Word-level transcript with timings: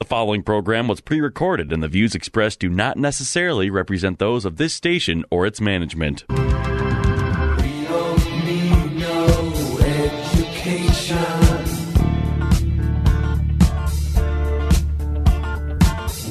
The 0.00 0.06
following 0.06 0.42
program 0.42 0.88
was 0.88 1.02
pre 1.02 1.20
recorded, 1.20 1.70
and 1.74 1.82
the 1.82 1.88
views 1.88 2.14
expressed 2.14 2.60
do 2.60 2.70
not 2.70 2.96
necessarily 2.96 3.68
represent 3.68 4.18
those 4.18 4.46
of 4.46 4.56
this 4.56 4.72
station 4.72 5.26
or 5.30 5.44
its 5.44 5.60
management. 5.60 6.24
We 6.30 6.36
don't 7.84 8.24
need 8.46 8.96
no 8.96 9.78
education. 9.78 11.18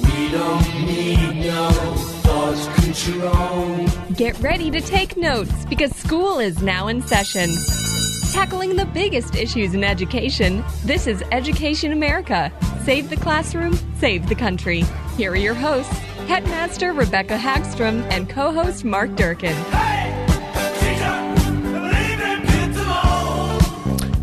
We 0.01 0.31
don't 0.31 0.85
need 0.87 1.45
no 1.45 1.69
thought 2.23 2.75
control. 2.81 3.85
Get 4.15 4.39
ready 4.39 4.71
to 4.71 4.81
take 4.81 5.15
notes 5.15 5.53
because 5.69 5.95
school 5.95 6.39
is 6.39 6.63
now 6.63 6.87
in 6.87 7.03
session. 7.03 7.51
Tackling 8.31 8.77
the 8.77 8.85
biggest 8.85 9.35
issues 9.35 9.75
in 9.75 9.83
education, 9.83 10.63
this 10.85 11.05
is 11.05 11.23
Education 11.31 11.91
America. 11.91 12.51
Save 12.83 13.09
the 13.09 13.17
classroom, 13.17 13.77
save 13.97 14.27
the 14.29 14.35
country. 14.35 14.83
Here 15.17 15.31
are 15.31 15.35
your 15.35 15.53
hosts, 15.53 15.93
Headmaster 16.27 16.93
Rebecca 16.93 17.37
Hagstrom 17.37 18.01
and 18.09 18.29
co 18.29 18.51
host 18.51 18.85
Mark 18.85 19.15
Durkin. 19.15 19.55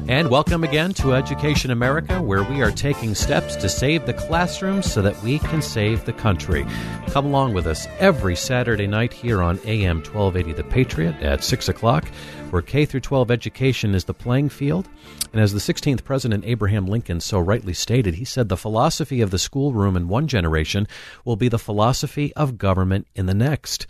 And 0.09 0.31
welcome 0.31 0.63
again 0.63 0.95
to 0.95 1.15
Education 1.15 1.73
America, 1.73 2.23
where 2.23 2.45
we 2.45 2.63
are 2.63 2.71
taking 2.71 3.17
steps 3.17 3.57
to 3.57 3.69
save 3.69 4.07
the 4.07 4.13
classroom 4.13 4.81
so 4.81 5.03
that 5.03 5.21
we 5.21 5.41
can 5.41 5.61
save 5.61 6.05
the 6.05 6.13
country. 6.13 6.65
Come 7.09 7.27
along 7.27 7.55
with 7.55 7.67
us 7.67 7.89
every 7.99 8.37
Saturday 8.37 8.87
night 8.87 9.13
here 9.13 9.43
on 9.43 9.59
AM 9.65 9.97
1280 9.97 10.53
The 10.53 10.63
Patriot 10.63 11.17
at 11.21 11.43
6 11.43 11.69
o'clock, 11.69 12.07
where 12.51 12.63
K 12.63 12.85
through 12.85 13.01
12 13.01 13.33
education 13.33 13.97
is 13.97 14.05
the 14.05 14.15
playing 14.15 14.49
field. 14.49 14.89
And 15.33 15.43
as 15.43 15.53
the 15.53 15.59
16th 15.59 16.05
President 16.05 16.45
Abraham 16.47 16.87
Lincoln 16.87 17.19
so 17.19 17.41
rightly 17.41 17.75
stated, 17.75 18.15
he 18.15 18.25
said 18.25 18.49
the 18.49 18.57
philosophy 18.57 19.21
of 19.21 19.33
the 19.33 19.41
schoolroom 19.41 19.97
in 19.97 20.07
one 20.07 20.29
generation 20.29 20.87
will 21.25 21.37
be 21.37 21.49
the 21.49 21.59
philosophy 21.59 22.33
of 22.37 22.59
government 22.59 23.09
in 23.17 23.27
the 23.27 23.35
next. 23.35 23.89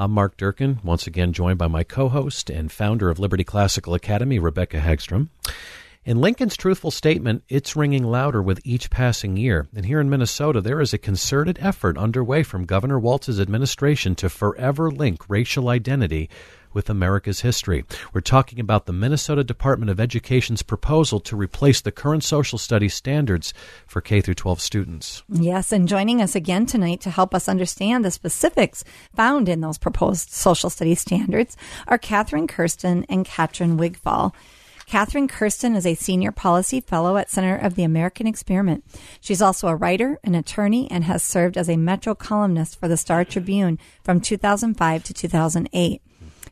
I'm 0.00 0.12
Mark 0.12 0.36
Durkin, 0.36 0.78
once 0.84 1.08
again 1.08 1.32
joined 1.32 1.58
by 1.58 1.66
my 1.66 1.82
co 1.82 2.08
host 2.08 2.50
and 2.50 2.70
founder 2.70 3.10
of 3.10 3.18
Liberty 3.18 3.42
Classical 3.42 3.94
Academy, 3.94 4.38
Rebecca 4.38 4.78
Hagstrom. 4.78 5.26
In 6.08 6.22
Lincoln's 6.22 6.56
truthful 6.56 6.90
statement, 6.90 7.44
it's 7.50 7.76
ringing 7.76 8.02
louder 8.02 8.40
with 8.40 8.62
each 8.64 8.88
passing 8.88 9.36
year. 9.36 9.68
And 9.76 9.84
here 9.84 10.00
in 10.00 10.08
Minnesota, 10.08 10.62
there 10.62 10.80
is 10.80 10.94
a 10.94 10.96
concerted 10.96 11.58
effort 11.60 11.98
underway 11.98 12.44
from 12.44 12.64
Governor 12.64 12.98
Walz's 12.98 13.38
administration 13.38 14.14
to 14.14 14.30
forever 14.30 14.90
link 14.90 15.28
racial 15.28 15.68
identity 15.68 16.30
with 16.72 16.88
America's 16.88 17.40
history. 17.40 17.84
We're 18.14 18.22
talking 18.22 18.58
about 18.58 18.86
the 18.86 18.92
Minnesota 18.94 19.44
Department 19.44 19.90
of 19.90 20.00
Education's 20.00 20.62
proposal 20.62 21.20
to 21.20 21.36
replace 21.36 21.82
the 21.82 21.92
current 21.92 22.24
social 22.24 22.56
studies 22.56 22.94
standards 22.94 23.52
for 23.86 24.00
K 24.00 24.22
through 24.22 24.32
12 24.32 24.62
students. 24.62 25.22
Yes, 25.28 25.72
and 25.72 25.86
joining 25.86 26.22
us 26.22 26.34
again 26.34 26.64
tonight 26.64 27.02
to 27.02 27.10
help 27.10 27.34
us 27.34 27.50
understand 27.50 28.02
the 28.02 28.10
specifics 28.10 28.82
found 29.14 29.46
in 29.46 29.60
those 29.60 29.76
proposed 29.76 30.30
social 30.30 30.70
studies 30.70 31.00
standards 31.00 31.54
are 31.86 31.98
Catherine 31.98 32.46
Kersten 32.46 33.04
and 33.10 33.26
Katrin 33.26 33.76
Wigfall. 33.76 34.34
Catherine 34.88 35.28
Kersten 35.28 35.76
is 35.76 35.84
a 35.84 35.94
senior 35.94 36.32
policy 36.32 36.80
fellow 36.80 37.18
at 37.18 37.28
Center 37.28 37.54
of 37.54 37.74
the 37.74 37.82
American 37.84 38.26
Experiment. 38.26 38.82
She's 39.20 39.42
also 39.42 39.68
a 39.68 39.76
writer, 39.76 40.18
an 40.24 40.34
attorney, 40.34 40.90
and 40.90 41.04
has 41.04 41.22
served 41.22 41.58
as 41.58 41.68
a 41.68 41.76
Metro 41.76 42.14
columnist 42.14 42.80
for 42.80 42.88
the 42.88 42.96
Star 42.96 43.22
Tribune 43.22 43.78
from 44.02 44.18
2005 44.18 45.04
to 45.04 45.12
2008. 45.12 46.00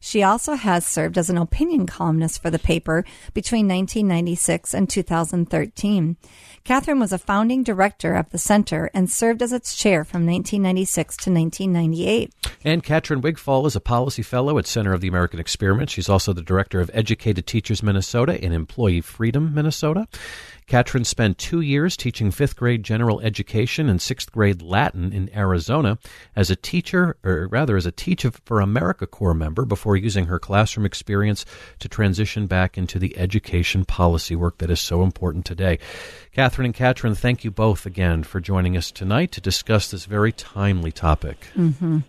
She 0.06 0.22
also 0.22 0.55
has 0.55 0.87
served 0.87 1.19
as 1.19 1.31
an 1.31 1.37
opinion 1.37 1.84
columnist 1.87 2.41
for 2.41 2.49
the 2.49 2.61
paper 2.61 3.05
between 3.34 3.67
1996 3.67 4.72
and 4.72 4.89
2013. 4.89 6.17
Catherine 6.62 7.00
was 7.00 7.12
a 7.12 7.19
founding 7.19 7.65
director 7.65 8.15
of 8.15 8.31
the 8.31 8.39
center 8.39 8.89
and 8.94 9.11
served 9.11 9.43
as 9.43 9.53
its 9.53 9.75
chair 9.75 10.05
from 10.05 10.25
1996 10.25 11.17
to 11.17 11.31
1998. 11.33 12.33
And 12.62 12.84
Katrin 12.84 13.21
Wigfall 13.21 13.67
is 13.67 13.75
a 13.75 13.81
policy 13.81 14.22
fellow 14.22 14.59
at 14.59 14.69
Center 14.69 14.93
of 14.93 15.00
the 15.00 15.09
American 15.09 15.41
Experiment. 15.41 15.91
She's 15.91 16.09
also 16.09 16.33
the 16.33 16.41
director 16.41 16.78
of 16.81 16.88
Educated 16.94 17.44
Teachers 17.49 17.83
Minnesota 17.83 18.41
and 18.41 18.55
Employee 18.55 19.00
Freedom 19.00 19.53
Minnesota. 19.53 20.06
Katrin 20.67 21.05
spent 21.05 21.38
two 21.38 21.61
years 21.61 21.97
teaching 21.97 22.33
fifth 22.33 22.56
grade 22.56 22.83
general 22.83 23.21
education 23.21 23.88
and 23.88 24.03
sixth 24.03 24.33
grade 24.33 24.61
Latin 24.61 25.12
in 25.12 25.31
Arizona 25.33 25.97
as 26.34 26.50
a 26.50 26.56
teacher, 26.56 27.17
or 27.23 27.47
rather 27.47 27.77
as 27.77 27.87
a 27.87 27.93
Teach 27.93 28.27
for 28.44 28.61
America 28.61 29.06
Corps 29.06 29.34
member 29.34 29.65
before 29.65 29.96
using 29.97 30.27
her 30.27 30.39
classroom 30.39 30.87
experience 30.87 31.45
to 31.79 31.89
transition 31.89 32.47
back 32.47 32.77
into 32.79 32.99
the 32.99 33.17
education 33.19 33.84
policy 33.84 34.37
work 34.37 34.59
that 34.59 34.71
is 34.71 34.81
so 34.81 35.03
important 35.03 35.45
today. 35.45 35.79
Catherine 36.33 36.67
and 36.67 36.75
Katrin, 36.75 37.15
thank 37.15 37.45
you 37.45 37.51
both 37.51 37.87
again 37.87 38.23
for 38.23 38.41
joining 38.41 38.77
us 38.77 38.91
tonight 38.91 39.33
to 39.33 39.41
discuss 39.41 39.91
this 39.91 40.05
very 40.05 40.33
timely 40.33 40.93
topic. 40.93 41.49
Mm-hmm. 41.56 42.01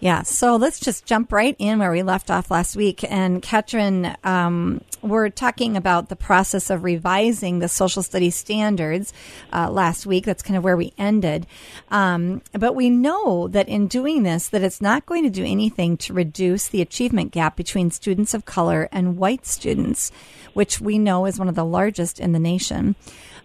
Yeah, 0.00 0.22
so 0.22 0.56
let's 0.56 0.80
just 0.80 1.04
jump 1.04 1.30
right 1.30 1.54
in 1.58 1.78
where 1.78 1.90
we 1.90 2.02
left 2.02 2.30
off 2.30 2.50
last 2.50 2.74
week. 2.74 3.04
And 3.04 3.42
Katrin, 3.42 4.16
um, 4.24 4.80
we're 5.02 5.28
talking 5.28 5.76
about 5.76 6.08
the 6.08 6.16
process 6.16 6.70
of 6.70 6.84
revising 6.84 7.58
the 7.58 7.68
social 7.68 8.02
studies 8.02 8.34
standards 8.34 9.12
uh, 9.52 9.70
last 9.70 10.06
week. 10.06 10.24
That's 10.24 10.42
kind 10.42 10.56
of 10.56 10.64
where 10.64 10.76
we 10.76 10.94
ended. 10.96 11.46
Um, 11.90 12.40
but 12.52 12.74
we 12.74 12.88
know 12.88 13.46
that 13.48 13.68
in 13.68 13.88
doing 13.88 14.22
this, 14.22 14.48
that 14.48 14.62
it's 14.62 14.80
not 14.80 15.04
going 15.04 15.24
to 15.24 15.30
do 15.30 15.44
anything 15.44 15.98
to 15.98 16.14
reduce 16.14 16.68
the 16.68 16.80
achievement 16.80 17.30
gap 17.30 17.54
between 17.54 17.90
students 17.90 18.32
of 18.32 18.46
color 18.46 18.88
and 18.90 19.18
white 19.18 19.44
students, 19.44 20.10
which 20.54 20.80
we 20.80 20.98
know 20.98 21.26
is 21.26 21.38
one 21.38 21.48
of 21.48 21.56
the 21.56 21.64
largest 21.64 22.18
in 22.18 22.32
the 22.32 22.38
nation. 22.38 22.96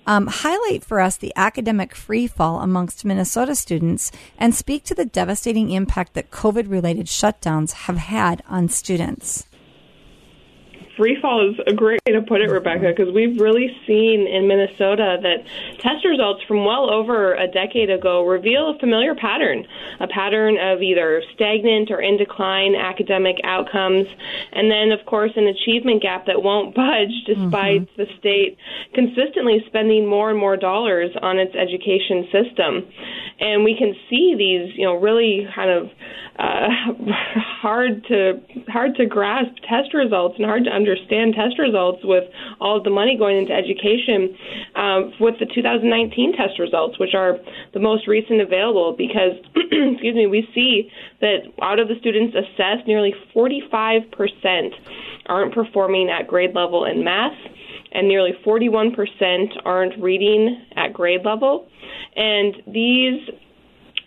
Um, 0.08 0.28
highlight 0.28 0.84
for 0.84 1.00
us 1.00 1.18
the 1.18 1.34
academic 1.36 1.96
freefall 1.96 2.64
amongst 2.64 3.06
Minnesota 3.06 3.56
students 3.56 4.12
and 4.38 4.54
speak 4.54 4.84
to 4.84 4.96
the 4.96 5.06
devastating 5.06 5.72
impact 5.72 6.14
that 6.14 6.30
COVID 6.30 6.70
related 6.70 7.08
shutdowns 7.08 7.72
have 7.74 7.98
had 7.98 8.44
on 8.48 8.70
students 8.70 9.48
free 10.98 11.20
fall 11.22 11.50
is 11.50 11.56
a 11.68 11.74
great 11.74 12.00
way 12.06 12.14
to 12.14 12.22
put 12.22 12.42
it, 12.42 12.50
Rebecca, 12.50 12.94
because 12.96 13.14
we've 13.14 13.40
really 13.40 13.76
seen 13.86 14.28
in 14.28 14.48
Minnesota 14.48 15.18
that 15.22 15.46
test 15.80 16.06
results 16.06 16.44
from 16.48 16.66
well 16.66 16.90
over 16.92 17.36
a 17.36 17.48
decade 17.48 17.90
ago 17.90 18.26
reveal 18.26 18.70
a 18.70 18.80
familiar 18.80 19.16
pattern, 19.16 19.68
a 20.00 20.08
pattern 20.08 20.58
of 20.58 20.82
either 20.82 21.22
stagnant 21.34 21.92
or 21.92 22.02
in 22.02 22.18
decline 22.18 22.76
academic 22.76 23.38
outcomes, 23.44 24.08
and 24.54 24.72
then, 24.72 24.92
of 24.92 25.06
course, 25.06 25.32
an 25.36 25.48
achievement 25.48 26.02
gap 26.02 26.26
that 26.26 26.42
won't 26.42 26.74
budge 26.74 27.14
despite 27.26 27.82
mm-hmm. 27.82 28.02
the 28.02 28.08
state 28.20 28.58
consistently 28.94 29.64
spending 29.68 30.08
more 30.08 30.30
and 30.30 30.40
more 30.40 30.58
dollars 30.58 31.12
on 31.22 31.38
its 31.40 31.56
education 31.56 32.28
system. 32.32 32.88
And 33.40 33.64
we 33.64 33.76
can 33.78 33.94
see 34.10 34.36
these, 34.38 34.76
you 34.78 34.86
know, 34.86 34.96
really 34.96 35.48
kind 35.54 35.70
of 35.70 35.90
uh, 36.40 36.68
hard 37.62 38.06
to 38.08 38.42
hard 38.68 38.96
to 38.96 39.06
grasp 39.06 39.52
test 39.68 39.94
results 39.94 40.36
and 40.38 40.46
hard 40.46 40.64
to 40.64 40.70
understand 40.70 40.85
test 40.86 41.60
results 41.60 42.04
with 42.04 42.24
all 42.60 42.78
of 42.78 42.84
the 42.84 42.90
money 42.90 43.18
going 43.18 43.38
into 43.38 43.54
education 43.54 44.38
um, 44.76 45.14
with 45.20 45.36
the 45.40 45.46
2019 45.46 46.34
test 46.34 46.60
results, 46.60 47.00
which 47.00 47.14
are 47.14 47.38
the 47.74 47.80
most 47.80 48.08
recent 48.08 48.42
available. 48.42 48.94
Because 48.98 49.34
excuse 49.56 50.16
me, 50.16 50.28
we 50.28 50.48
see 50.54 50.92
that 51.22 51.52
out 51.62 51.80
of 51.80 51.88
the 51.88 51.96
students 52.00 52.36
assessed, 52.36 52.88
nearly 52.88 53.14
45 53.34 54.12
percent 54.12 54.74
aren't 55.28 55.54
performing 55.54 56.10
at 56.10 56.28
grade 56.28 56.54
level 56.54 56.86
in 56.86 57.04
math 57.04 57.38
and 57.96 58.08
nearly 58.10 58.34
41% 58.46 59.62
aren't 59.64 59.98
reading 60.04 60.62
at 60.76 60.92
grade 60.92 61.24
level. 61.24 61.68
And 62.16 62.56
these 62.68 63.22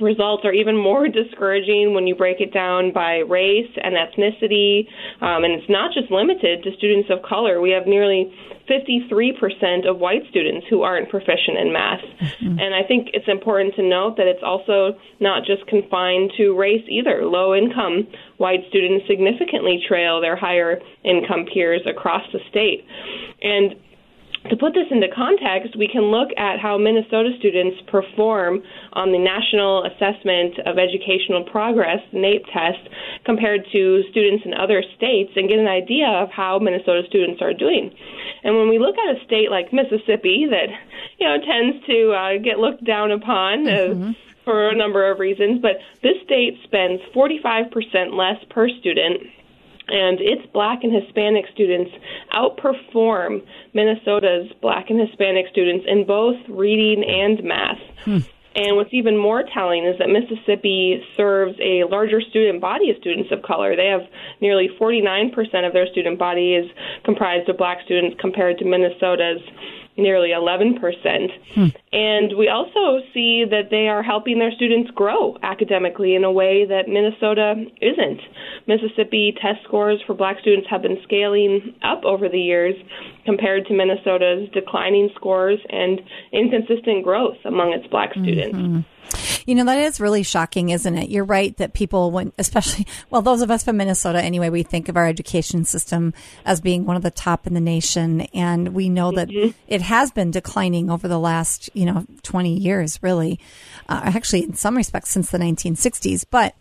results 0.00 0.44
are 0.44 0.52
even 0.52 0.76
more 0.76 1.08
discouraging 1.08 1.94
when 1.94 2.06
you 2.06 2.14
break 2.14 2.40
it 2.40 2.52
down 2.52 2.92
by 2.92 3.18
race 3.18 3.70
and 3.82 3.94
ethnicity. 3.94 4.86
Um, 5.20 5.44
and 5.44 5.52
it's 5.54 5.68
not 5.68 5.92
just 5.92 6.10
limited 6.10 6.62
to 6.62 6.70
students 6.76 7.10
of 7.10 7.22
color. 7.22 7.60
We 7.60 7.70
have 7.70 7.86
nearly 7.86 8.32
53% 8.70 9.88
of 9.88 9.98
white 9.98 10.22
students 10.30 10.66
who 10.68 10.82
aren't 10.82 11.08
proficient 11.08 11.58
in 11.58 11.72
math. 11.72 12.00
Mm-hmm. 12.00 12.58
And 12.58 12.74
I 12.74 12.86
think 12.86 13.08
it's 13.12 13.28
important 13.28 13.74
to 13.76 13.82
note 13.82 14.16
that 14.18 14.26
it's 14.26 14.42
also 14.44 14.98
not 15.20 15.44
just 15.44 15.66
confined 15.66 16.32
to 16.36 16.56
race 16.56 16.84
either. 16.88 17.24
Low 17.24 17.54
income 17.54 18.06
white 18.36 18.60
students 18.68 19.06
significantly 19.08 19.82
trail 19.88 20.20
their 20.20 20.36
higher 20.36 20.80
income 21.04 21.46
peers 21.52 21.82
across 21.86 22.22
the 22.32 22.40
state. 22.50 22.84
And 23.42 23.74
to 24.48 24.56
put 24.56 24.74
this 24.74 24.86
into 24.90 25.08
context, 25.14 25.76
we 25.76 25.88
can 25.88 26.10
look 26.10 26.30
at 26.36 26.58
how 26.58 26.78
Minnesota 26.78 27.30
students 27.38 27.76
perform 27.86 28.62
on 28.92 29.12
the 29.12 29.18
National 29.18 29.84
Assessment 29.84 30.58
of 30.66 30.78
Educational 30.78 31.44
Progress, 31.44 32.00
NAEP 32.12 32.44
test, 32.52 32.82
compared 33.24 33.66
to 33.72 34.02
students 34.10 34.44
in 34.44 34.54
other 34.54 34.82
states 34.96 35.32
and 35.36 35.48
get 35.48 35.58
an 35.58 35.68
idea 35.68 36.08
of 36.08 36.30
how 36.30 36.58
Minnesota 36.58 37.02
students 37.08 37.42
are 37.42 37.52
doing. 37.52 37.92
And 38.44 38.56
when 38.56 38.68
we 38.68 38.78
look 38.78 38.96
at 38.96 39.16
a 39.16 39.24
state 39.24 39.50
like 39.50 39.72
Mississippi 39.72 40.46
that, 40.50 40.68
you 41.18 41.26
know, 41.26 41.36
tends 41.44 41.84
to 41.86 42.12
uh, 42.12 42.38
get 42.42 42.58
looked 42.58 42.84
down 42.84 43.10
upon 43.12 43.68
uh, 43.68 44.12
for 44.44 44.70
a 44.70 44.76
number 44.76 45.10
of 45.10 45.18
reasons, 45.18 45.60
but 45.60 45.76
this 46.02 46.16
state 46.24 46.58
spends 46.64 47.02
45% 47.14 48.16
less 48.16 48.42
per 48.48 48.68
student 48.68 49.22
and 49.88 50.20
its 50.20 50.42
black 50.52 50.80
and 50.82 50.92
Hispanic 50.92 51.46
students 51.52 51.90
outperform 52.32 53.42
Minnesota's 53.74 54.52
black 54.60 54.90
and 54.90 55.00
Hispanic 55.00 55.46
students 55.50 55.84
in 55.88 56.06
both 56.06 56.36
reading 56.48 57.04
and 57.04 57.42
math. 57.44 57.78
Hmm. 58.04 58.18
And 58.54 58.76
what's 58.76 58.92
even 58.92 59.16
more 59.16 59.44
telling 59.54 59.84
is 59.84 59.98
that 59.98 60.08
Mississippi 60.08 61.00
serves 61.16 61.54
a 61.62 61.84
larger 61.84 62.20
student 62.20 62.60
body 62.60 62.90
of 62.90 62.96
students 62.98 63.30
of 63.30 63.42
color. 63.42 63.76
They 63.76 63.86
have 63.86 64.02
nearly 64.40 64.68
49% 64.80 65.30
of 65.64 65.72
their 65.72 65.86
student 65.86 66.18
body 66.18 66.54
is 66.54 66.68
comprised 67.04 67.48
of 67.48 67.56
black 67.56 67.78
students 67.84 68.16
compared 68.20 68.58
to 68.58 68.64
Minnesota's 68.64 69.42
nearly 69.98 70.30
11%. 70.30 70.78
Hmm. 71.54 71.66
And 71.92 72.38
we 72.38 72.48
also 72.48 73.04
see 73.12 73.44
that 73.50 73.70
they 73.70 73.88
are 73.88 74.02
helping 74.02 74.38
their 74.38 74.52
students 74.52 74.90
grow 74.92 75.36
academically 75.42 76.14
in 76.14 76.24
a 76.24 76.32
way 76.32 76.64
that 76.64 76.88
Minnesota 76.88 77.54
isn't. 77.82 78.20
Mississippi 78.66 79.34
test 79.40 79.64
scores 79.64 80.00
for 80.06 80.14
black 80.14 80.38
students 80.40 80.68
have 80.70 80.82
been 80.82 80.98
scaling 81.02 81.74
up 81.82 82.04
over 82.04 82.28
the 82.28 82.40
years 82.40 82.74
compared 83.24 83.66
to 83.66 83.74
Minnesota's 83.74 84.48
declining 84.52 85.10
scores 85.14 85.58
and 85.68 86.00
inconsistent 86.32 87.04
growth 87.04 87.36
among 87.44 87.72
its 87.72 87.86
black 87.88 88.12
students. 88.12 88.56
Mm-hmm. 88.56 89.37
You 89.48 89.54
know, 89.54 89.64
that 89.64 89.78
is 89.78 89.98
really 89.98 90.24
shocking, 90.24 90.68
isn't 90.68 90.98
it? 90.98 91.08
You're 91.08 91.24
right 91.24 91.56
that 91.56 91.72
people, 91.72 92.10
when, 92.10 92.34
especially, 92.36 92.86
well, 93.10 93.22
those 93.22 93.40
of 93.40 93.50
us 93.50 93.64
from 93.64 93.78
Minnesota 93.78 94.22
anyway, 94.22 94.50
we 94.50 94.62
think 94.62 94.90
of 94.90 94.96
our 94.98 95.06
education 95.06 95.64
system 95.64 96.12
as 96.44 96.60
being 96.60 96.84
one 96.84 96.96
of 96.96 97.02
the 97.02 97.10
top 97.10 97.46
in 97.46 97.54
the 97.54 97.60
nation. 97.60 98.20
And 98.34 98.74
we 98.74 98.90
know 98.90 99.10
that 99.12 99.30
it 99.66 99.80
has 99.80 100.10
been 100.10 100.30
declining 100.30 100.90
over 100.90 101.08
the 101.08 101.18
last, 101.18 101.70
you 101.72 101.86
know, 101.86 102.04
20 102.24 102.58
years, 102.58 103.02
really. 103.02 103.40
Uh, 103.88 104.02
actually, 104.04 104.42
in 104.42 104.52
some 104.52 104.76
respects, 104.76 105.08
since 105.08 105.30
the 105.30 105.38
1960s. 105.38 106.26
But 106.30 106.54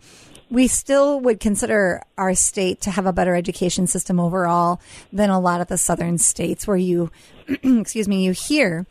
we 0.48 0.66
still 0.66 1.20
would 1.20 1.40
consider 1.40 2.02
our 2.16 2.34
state 2.34 2.80
to 2.80 2.90
have 2.90 3.04
a 3.04 3.12
better 3.12 3.34
education 3.34 3.86
system 3.86 4.18
overall 4.18 4.80
than 5.12 5.28
a 5.28 5.38
lot 5.38 5.60
of 5.60 5.68
the 5.68 5.76
southern 5.76 6.16
states 6.16 6.66
where 6.66 6.78
you, 6.78 7.10
excuse 7.62 8.08
me, 8.08 8.24
you 8.24 8.32
hear 8.32 8.86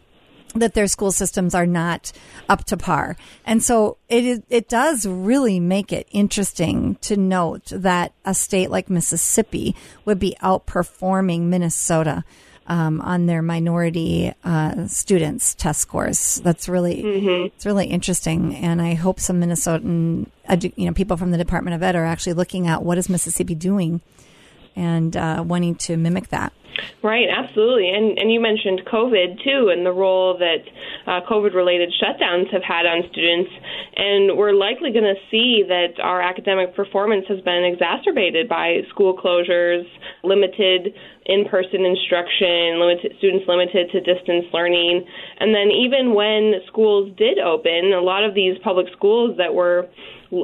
that 0.55 0.73
their 0.73 0.88
school 0.88 1.11
systems 1.11 1.53
are 1.53 1.65
not 1.65 2.11
up 2.49 2.63
to 2.65 2.77
par. 2.77 3.15
And 3.45 3.61
so 3.63 3.97
it 4.09 4.25
is, 4.25 4.41
it 4.49 4.69
does 4.69 5.05
really 5.05 5.59
make 5.59 5.91
it 5.91 6.07
interesting 6.11 6.95
to 7.01 7.17
note 7.17 7.65
that 7.67 8.13
a 8.25 8.33
state 8.33 8.71
like 8.71 8.89
Mississippi 8.89 9.75
would 10.05 10.19
be 10.19 10.35
outperforming 10.41 11.44
Minnesota 11.44 12.23
um, 12.67 13.01
on 13.01 13.25
their 13.25 13.41
minority 13.41 14.33
uh, 14.44 14.88
students 14.88 15.55
test 15.55 15.81
scores. 15.81 16.41
That's 16.44 16.67
really 16.67 17.01
it's 17.45 17.65
really 17.65 17.88
interesting, 17.88 18.55
and 18.55 18.81
I 18.81 18.94
hope 18.94 19.19
some 19.19 19.41
Minnesotan 19.41 20.27
edu- 20.49 20.73
you 20.75 20.85
know 20.85 20.94
people 20.94 21.17
from 21.17 21.31
the 21.31 21.38
Department 21.38 21.75
of 21.75 21.83
Ed 21.83 21.95
are 21.95 22.05
actually 22.05 22.33
looking 22.33 22.67
at 22.67 22.83
what 22.83 22.97
is 22.97 23.09
Mississippi 23.09 23.55
doing 23.55 24.01
and 24.77 25.18
uh, 25.18 25.44
wanting 25.45 25.75
to 25.75 25.97
mimic 25.97 26.29
that. 26.29 26.53
Right, 27.01 27.25
absolutely. 27.29 27.89
And 27.89 28.18
and 28.18 28.31
you 28.31 28.39
mentioned 28.39 28.81
COVID 28.85 29.44
too 29.44 29.69
and 29.74 29.85
the 29.85 29.91
role 29.91 30.38
that 30.38 30.62
uh, 31.06 31.21
COVID 31.29 31.53
related 31.53 31.94
shutdowns 32.01 32.51
have 32.51 32.63
had 32.63 32.85
on 32.85 33.01
students. 33.12 33.51
And 33.95 34.38
we're 34.38 34.53
likely 34.53 34.91
going 34.91 35.09
to 35.09 35.19
see 35.31 35.63
that 35.68 36.00
our 36.01 36.21
academic 36.21 36.75
performance 36.75 37.25
has 37.29 37.41
been 37.41 37.63
exacerbated 37.65 38.47
by 38.47 38.81
school 38.89 39.18
closures, 39.18 39.85
limited 40.24 40.94
in 41.25 41.45
person 41.50 41.83
instruction, 41.83 42.80
limited 42.80 43.13
students 43.18 43.45
limited 43.47 43.89
to 43.91 44.00
distance 44.01 44.45
learning. 44.53 45.06
And 45.39 45.53
then 45.53 45.71
even 45.71 46.13
when 46.13 46.62
schools 46.68 47.12
did 47.18 47.39
open, 47.39 47.94
a 47.94 48.01
lot 48.01 48.23
of 48.23 48.35
these 48.35 48.57
public 48.63 48.88
schools 48.94 49.38
that 49.38 49.53
were 49.53 49.89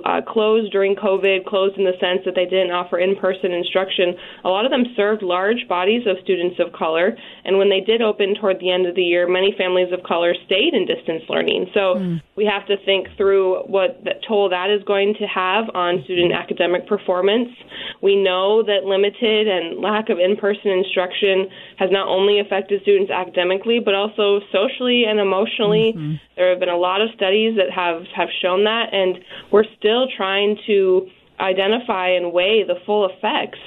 uh, 0.05 0.21
closed 0.27 0.71
during 0.71 0.95
COVID, 0.95 1.45
closed 1.45 1.77
in 1.77 1.85
the 1.85 1.97
sense 1.99 2.21
that 2.25 2.35
they 2.35 2.45
didn't 2.45 2.71
offer 2.71 2.99
in 2.99 3.15
person 3.15 3.51
instruction. 3.51 4.15
A 4.43 4.49
lot 4.49 4.65
of 4.65 4.71
them 4.71 4.85
served 4.95 5.21
large 5.21 5.67
bodies 5.67 6.03
of 6.07 6.17
students 6.23 6.59
of 6.59 6.73
color, 6.73 7.17
and 7.45 7.57
when 7.57 7.69
they 7.69 7.81
did 7.81 8.01
open 8.01 8.35
toward 8.35 8.59
the 8.59 8.71
end 8.71 8.87
of 8.87 8.95
the 8.95 9.03
year, 9.03 9.27
many 9.27 9.53
families 9.57 9.91
of 9.91 10.03
color 10.03 10.33
stayed 10.45 10.73
in 10.73 10.85
distance 10.85 11.23
learning. 11.29 11.67
So 11.73 11.99
we 12.35 12.45
have 12.45 12.65
to 12.67 12.77
think 12.85 13.07
through 13.17 13.63
what 13.67 14.01
that 14.05 14.23
toll 14.27 14.49
that 14.49 14.69
is 14.69 14.83
going 14.83 15.15
to 15.19 15.25
have 15.25 15.65
on 15.73 16.01
student 16.05 16.33
academic 16.33 16.87
performance. 16.87 17.49
We 18.01 18.15
know 18.15 18.63
that 18.63 18.85
limited 18.85 19.47
and 19.47 19.79
lack 19.79 20.09
of 20.09 20.19
in 20.19 20.35
person 20.37 20.71
instruction 20.71 21.49
has 21.77 21.89
not 21.91 22.07
only 22.07 22.39
affected 22.39 22.81
students 22.81 23.11
academically, 23.11 23.79
but 23.79 23.93
also 23.93 24.39
socially 24.51 25.05
and 25.07 25.19
emotionally. 25.19 25.93
There 26.35 26.49
have 26.49 26.59
been 26.59 26.69
a 26.69 26.77
lot 26.77 27.01
of 27.01 27.09
studies 27.15 27.55
that 27.57 27.69
have, 27.69 28.03
have 28.15 28.29
shown 28.41 28.63
that, 28.63 28.93
and 28.93 29.19
we're 29.51 29.65
still 29.83 30.07
trying 30.15 30.57
to 30.65 31.09
identify 31.39 32.09
and 32.09 32.31
weigh 32.31 32.63
the 32.63 32.75
full 32.85 33.09
effects 33.09 33.59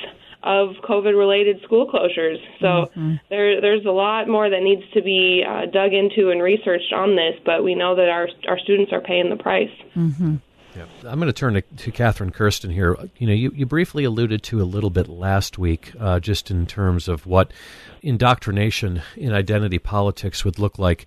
of 0.43 0.71
COVID 0.89 1.19
related 1.19 1.61
school 1.63 1.91
closures. 1.91 2.39
So 2.61 2.89
there, 3.29 3.61
there's 3.61 3.85
a 3.85 3.91
lot 3.91 4.29
more 4.29 4.49
that 4.49 4.63
needs 4.63 4.83
to 4.95 5.03
be 5.03 5.45
uh, 5.47 5.67
dug 5.67 5.93
into 5.93 6.31
and 6.31 6.41
researched 6.41 6.93
on 6.93 7.17
this, 7.17 7.35
but 7.45 7.65
we 7.65 7.75
know 7.75 7.97
that 7.97 8.09
our, 8.09 8.29
our 8.49 8.59
students 8.59 8.93
are 8.93 9.01
paying 9.01 9.29
the 9.29 9.37
price. 9.37 9.71
Yeah. 10.77 10.85
I'm 11.05 11.19
going 11.19 11.27
to 11.27 11.33
turn 11.33 11.55
to, 11.55 11.63
to 11.63 11.91
Catherine 11.91 12.31
Kersten 12.31 12.71
here. 12.71 12.97
You 13.19 13.27
know, 13.27 13.33
you, 13.33 13.51
you 13.55 13.67
briefly 13.67 14.05
alluded 14.05 14.43
to 14.45 14.61
a 14.61 14.65
little 14.65 14.91
bit 14.91 15.09
last 15.09 15.59
week, 15.59 15.93
uh, 15.99 16.21
just 16.21 16.51
in 16.51 16.67
terms 16.67 17.09
of 17.09 17.27
what 17.27 17.51
indoctrination 18.03 19.03
in 19.17 19.33
identity 19.33 19.79
politics 19.79 20.45
would 20.45 20.59
look 20.59 20.79
like 20.79 21.07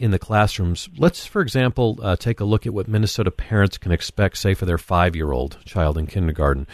in 0.00 0.10
the 0.10 0.18
classrooms. 0.18 0.88
Let's, 0.96 1.26
for 1.26 1.42
example, 1.42 1.98
uh, 2.02 2.16
take 2.16 2.40
a 2.40 2.44
look 2.44 2.66
at 2.66 2.72
what 2.72 2.88
Minnesota 2.88 3.30
parents 3.30 3.76
can 3.76 3.92
expect, 3.92 4.38
say, 4.38 4.54
for 4.54 4.64
their 4.64 4.78
five 4.78 5.14
year 5.14 5.30
old 5.30 5.58
child 5.66 5.98
in 5.98 6.06
kindergarten. 6.06 6.66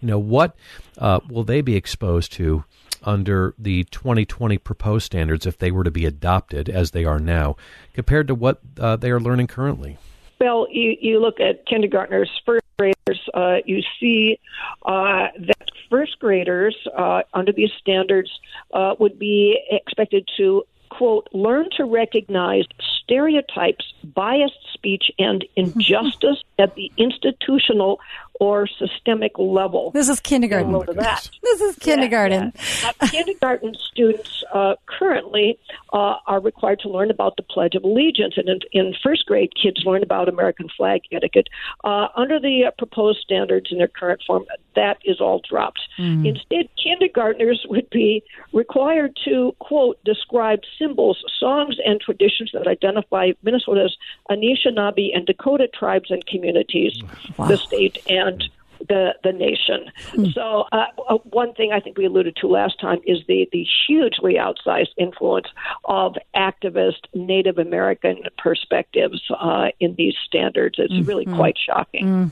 You 0.00 0.08
know, 0.08 0.18
what 0.18 0.56
uh, 0.96 1.20
will 1.28 1.44
they 1.44 1.60
be 1.60 1.76
exposed 1.76 2.32
to 2.32 2.64
under 3.02 3.54
the 3.58 3.84
2020 3.84 4.56
proposed 4.58 5.06
standards 5.06 5.46
if 5.46 5.58
they 5.58 5.70
were 5.70 5.84
to 5.84 5.90
be 5.90 6.06
adopted 6.06 6.68
as 6.68 6.90
they 6.90 7.04
are 7.04 7.18
now, 7.18 7.56
compared 7.92 8.26
to 8.28 8.34
what 8.34 8.60
uh, 8.78 8.96
they 8.96 9.10
are 9.10 9.20
learning 9.20 9.46
currently? 9.46 9.98
Well, 10.40 10.66
you, 10.70 10.96
you 11.00 11.20
look 11.20 11.38
at 11.38 11.66
kindergartners, 11.66 12.30
first 12.46 12.64
graders, 12.78 13.28
uh, 13.34 13.56
you 13.66 13.82
see 14.00 14.38
uh, 14.86 15.28
that 15.38 15.68
first 15.90 16.18
graders, 16.18 16.74
uh, 16.96 17.22
under 17.34 17.52
these 17.52 17.70
standards, 17.78 18.30
uh, 18.72 18.94
would 18.98 19.18
be 19.18 19.60
expected 19.70 20.26
to, 20.38 20.64
quote, 20.90 21.28
learn 21.32 21.68
to 21.76 21.84
recognize 21.84 22.64
stereotypes, 23.02 23.92
biased 24.04 24.58
speech, 24.72 25.10
and 25.18 25.44
injustice 25.56 26.42
at 26.58 26.74
the 26.74 26.92
institutional 26.96 28.00
or 28.40 28.66
systemic 28.66 29.32
level. 29.38 29.90
This 29.92 30.08
is 30.08 30.18
kindergarten. 30.18 30.72
Look 30.72 30.88
at 30.88 30.96
that. 30.96 31.30
This 31.42 31.60
is 31.60 31.76
kindergarten. 31.76 32.54
Uh, 32.84 33.06
kindergarten 33.06 33.74
students 33.74 34.42
uh, 34.52 34.76
currently 34.86 35.58
uh, 35.92 36.16
are 36.26 36.40
required 36.40 36.80
to 36.80 36.88
learn 36.88 37.10
about 37.10 37.36
the 37.36 37.42
Pledge 37.42 37.74
of 37.74 37.84
Allegiance, 37.84 38.34
and 38.38 38.48
in, 38.48 38.60
in 38.72 38.94
first 39.02 39.26
grade, 39.26 39.52
kids 39.62 39.82
learn 39.84 40.02
about 40.02 40.28
American 40.28 40.68
flag 40.74 41.02
etiquette. 41.12 41.48
Uh, 41.84 42.08
under 42.16 42.40
the 42.40 42.64
uh, 42.66 42.70
proposed 42.78 43.18
standards 43.20 43.68
in 43.70 43.78
their 43.78 43.88
current 43.88 44.22
form, 44.26 44.46
that 44.74 44.96
is 45.04 45.20
all 45.20 45.42
dropped. 45.48 45.80
Instead, 45.98 46.68
kindergartners 46.82 47.66
would 47.68 47.88
be 47.90 48.22
required 48.52 49.18
to 49.24 49.54
quote 49.58 49.98
describe 50.04 50.60
symbols, 50.78 51.22
songs, 51.38 51.76
and 51.84 52.00
traditions 52.00 52.50
that 52.54 52.66
identify 52.66 53.32
Minnesota's 53.42 53.96
Anishinaabe 54.30 55.14
and 55.14 55.26
Dakota 55.26 55.68
tribes 55.68 56.10
and 56.10 56.24
communities, 56.26 57.02
the 57.36 57.56
state, 57.56 57.98
and 58.08 58.29
and 58.30 58.50
the 58.88 59.14
the 59.22 59.32
nation. 59.32 59.90
So 60.32 60.64
uh, 60.72 60.86
uh, 61.08 61.18
one 61.24 61.54
thing 61.54 61.72
I 61.72 61.80
think 61.80 61.98
we 61.98 62.06
alluded 62.06 62.36
to 62.36 62.46
last 62.46 62.80
time 62.80 62.98
is 63.06 63.18
the 63.26 63.48
the 63.52 63.66
hugely 63.86 64.34
outsized 64.34 64.90
influence 64.96 65.48
of 65.84 66.14
activist 66.34 67.06
Native 67.14 67.58
American 67.58 68.22
perspectives 68.38 69.22
uh, 69.38 69.68
in 69.80 69.94
these 69.96 70.14
standards. 70.26 70.76
It's 70.78 71.06
really 71.06 71.26
quite 71.26 71.56
shocking. 71.58 72.30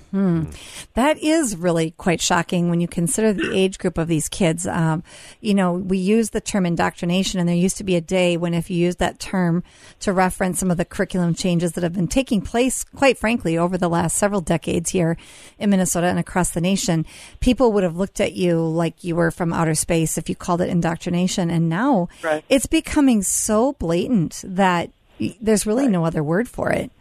That 0.94 1.18
is 1.18 1.56
really 1.56 1.92
quite 1.92 2.20
shocking 2.20 2.70
when 2.70 2.80
you 2.80 2.88
consider 2.88 3.32
the 3.32 3.54
age 3.54 3.78
group 3.78 3.98
of 3.98 4.08
these 4.08 4.28
kids. 4.28 4.66
Um, 4.66 5.02
you 5.40 5.54
know, 5.54 5.72
we 5.72 5.98
use 5.98 6.30
the 6.30 6.40
term 6.40 6.66
indoctrination, 6.66 7.40
and 7.40 7.48
there 7.48 7.56
used 7.56 7.76
to 7.78 7.84
be 7.84 7.96
a 7.96 8.00
day 8.00 8.36
when 8.36 8.54
if 8.54 8.70
you 8.70 8.76
used 8.76 8.98
that 8.98 9.18
term 9.18 9.62
to 10.00 10.12
reference 10.12 10.58
some 10.58 10.70
of 10.70 10.76
the 10.76 10.84
curriculum 10.84 11.34
changes 11.34 11.72
that 11.72 11.82
have 11.82 11.92
been 11.92 12.08
taking 12.08 12.40
place, 12.40 12.84
quite 12.84 13.18
frankly, 13.18 13.58
over 13.58 13.76
the 13.76 13.88
last 13.88 14.16
several 14.16 14.40
decades 14.40 14.90
here 14.90 15.16
in 15.58 15.70
Minnesota 15.70 16.06
and 16.06 16.18
across 16.18 16.38
across 16.38 16.50
the 16.50 16.61
nation, 16.61 17.04
people 17.40 17.73
would 17.73 17.83
have 17.83 17.97
looked 17.97 18.21
at 18.21 18.33
you 18.35 18.61
like 18.61 19.02
you 19.02 19.16
were 19.16 19.33
from 19.33 19.52
outer 19.52 19.75
space 19.75 20.16
if 20.16 20.28
you 20.28 20.37
called 20.37 20.61
it 20.61 20.68
indoctrination. 20.68 21.50
And 21.50 21.68
now 21.68 22.09
Right. 22.23 22.45
it's 22.49 22.66
becoming 22.66 23.23
so 23.25 23.73
blatant 23.80 24.45
that 24.47 24.90
there's 25.40 25.66
really 25.66 25.88
no 25.88 26.04
other 26.04 26.23
word 26.23 26.49
for 26.49 26.71
it. 26.71 26.92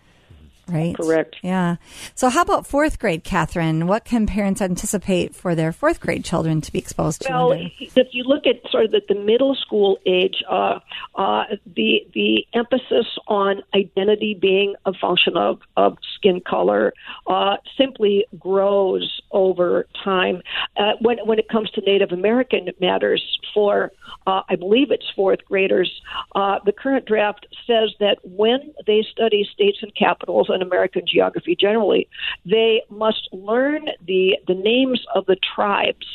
Right. 0.70 0.96
Correct. 0.96 1.38
Yeah. 1.42 1.78
So, 2.14 2.30
how 2.30 2.42
about 2.42 2.68
fourth 2.68 3.00
grade, 3.00 3.24
Catherine? 3.24 3.88
What 3.88 4.04
can 4.04 4.28
parents 4.28 4.62
anticipate 4.62 5.34
for 5.34 5.56
their 5.56 5.72
fourth 5.72 6.02
grade 6.02 6.26
children 6.26 6.60
to 6.62 6.72
be 6.72 6.80
exposed 6.80 7.22
to? 7.22 7.30
Well, 7.30 7.54
under- 7.54 7.70
if 7.80 8.08
you 8.12 8.24
look 8.24 8.46
at 8.46 8.70
sort 8.70 8.86
of 8.86 8.92
the, 8.92 9.02
the 9.08 9.16
middle 9.20 9.56
school 9.56 9.98
age, 10.06 10.44
uh, 10.50 10.80
uh, 11.16 11.44
the 11.66 12.06
the 12.14 12.46
emphasis 12.54 13.06
on 13.28 13.62
identity 13.74 14.38
being 14.40 14.76
a 14.86 14.94
function 14.94 15.38
of, 15.38 15.60
of 15.78 15.98
skin 16.16 16.42
color 16.42 16.94
uh, 17.28 17.58
simply 17.78 18.26
grows 18.38 19.22
over 19.32 19.88
time. 20.04 20.42
Uh, 20.76 20.94
when 21.02 21.18
when 21.26 21.40
it 21.40 21.48
comes 21.50 21.70
to 21.72 21.82
Native 21.82 22.12
American 22.12 22.70
matters, 22.82 23.24
for 23.54 23.92
uh, 24.26 24.42
I 24.50 24.56
believe 24.56 24.92
it's 24.92 25.10
fourth 25.16 25.46
graders, 25.46 26.02
uh, 26.36 26.60
the 26.66 26.72
current 26.72 27.06
draft 27.06 27.48
says 27.66 27.94
that 28.00 28.18
when 28.24 28.74
they 28.86 29.06
study 29.12 29.48
states 29.54 29.80
and 29.82 29.96
capitals 29.96 30.50
and 30.62 30.64
American 30.64 31.04
geography 31.06 31.56
generally, 31.56 32.08
they 32.46 32.82
must 32.90 33.30
learn 33.32 33.86
the 34.06 34.38
the 34.48 34.54
names 34.56 35.06
of 35.16 35.26
the 35.26 35.38
tribes 35.56 36.08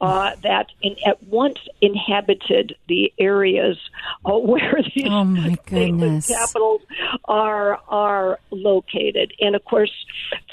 uh, 0.00 0.32
that 0.42 0.66
in, 0.82 0.94
at 1.06 1.22
once 1.24 1.58
inhabited 1.80 2.76
the 2.88 3.12
areas 3.18 3.78
uh, 4.24 4.32
where 4.50 4.80
these 4.94 5.06
Oh, 5.08 5.24
my 5.24 5.54
states 5.66 5.70
and 5.70 6.00
goodness. 6.00 6.28
capitals 6.28 6.82
are 7.24 7.80
are 7.88 8.38
located. 8.50 9.32
And 9.40 9.56
of 9.56 9.64
course, 9.64 9.92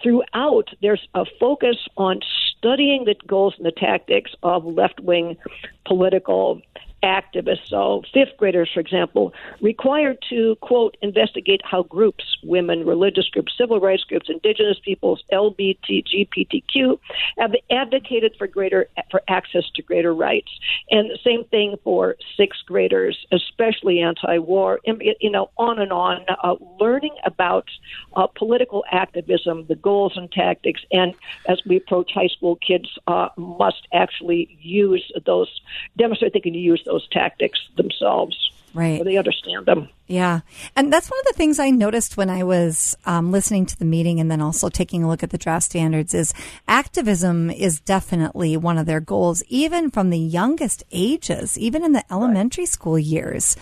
throughout 0.02 0.70
there's 0.82 1.06
a 1.14 1.26
focus 1.40 1.78
on 1.98 2.22
studying 2.58 3.04
the 3.06 3.16
goals 3.28 3.56
and 3.58 3.66
the 3.66 3.72
tactics 3.72 4.32
of 4.44 4.64
left 4.66 5.00
wing 5.02 5.38
political 5.86 6.62
activists. 7.04 7.68
So, 7.68 8.04
fifth 8.14 8.38
graders, 8.38 8.70
for 8.74 8.80
example, 8.80 9.34
required 9.62 10.18
to, 10.30 10.56
quote, 10.62 10.98
investigate 11.02 11.62
how 11.64 11.84
groups, 11.84 12.24
women, 12.44 12.86
religious 12.86 13.28
groups, 13.30 13.54
civil 13.58 13.80
rights 13.80 14.04
groups, 14.04 14.28
indigenous 14.30 14.80
peoples, 14.84 15.24
LBT, 15.32 16.04
GPTQ, 16.06 17.00
have 17.38 17.54
advocated 17.70 18.36
for 18.38 18.48
greater 18.48 18.88
for 19.12 19.22
access 19.28 19.64
to 19.76 19.82
greater 19.82 20.14
rights. 20.14 20.52
And 20.90 21.10
the 21.10 21.20
same 21.24 21.44
thing 21.46 21.76
for 21.84 22.16
sixth 22.38 22.62
graders, 22.66 23.26
especially 23.32 24.00
anti-war, 24.00 24.80
you 24.86 25.30
know, 25.30 25.50
on 25.58 25.80
and 25.80 25.92
on, 25.92 26.26
uh, 26.44 26.56
learning 26.80 27.16
about 27.26 27.68
uh, 28.16 28.28
political 28.28 28.84
activism, 28.92 29.66
the 29.68 29.76
goals 29.76 30.14
and 30.16 30.32
tactics, 30.32 30.82
and 30.92 31.14
as 31.48 31.62
we 31.66 31.78
approach 31.78 32.12
high 32.14 32.28
school, 32.28 32.56
kids 32.56 32.90
uh, 33.08 33.30
must 33.38 33.88
actually 33.94 34.58
use 34.62 35.12
those, 35.26 35.50
demonstrate 35.98 36.34
they 36.34 36.40
can 36.40 36.54
use 36.54 36.82
those 36.86 36.93
tactics 37.12 37.60
themselves. 37.78 38.38
Right. 38.74 39.00
Or 39.00 39.04
they 39.04 39.18
understand 39.18 39.68
them. 39.68 39.88
Yeah. 40.08 40.40
And 40.76 40.92
that's 40.92 41.10
one 41.10 41.20
of 41.20 41.26
the 41.28 41.38
things 41.38 41.60
I 41.60 41.70
noticed 41.70 42.18
when 42.18 42.30
I 42.30 42.44
was 42.44 42.98
um, 43.06 43.32
listening 43.32 43.68
to 43.68 43.78
the 43.78 43.86
meeting 43.86 44.20
and 44.20 44.32
then 44.32 44.42
also 44.42 44.68
taking 44.68 45.04
a 45.04 45.08
look 45.08 45.22
at 45.22 45.30
the 45.30 45.38
draft 45.38 45.66
standards 45.66 46.16
is 46.16 46.34
activism 46.68 47.52
is 47.52 47.80
definitely 47.80 48.58
one 48.58 48.80
of 48.80 48.88
their 48.88 49.00
goals, 49.00 49.44
even 49.48 49.92
from 49.92 50.10
the 50.10 50.18
youngest 50.18 50.84
ages, 50.92 51.58
even 51.58 51.84
in 51.84 51.92
the 51.92 52.04
elementary 52.12 52.66
school 52.66 52.98
years. 52.98 53.56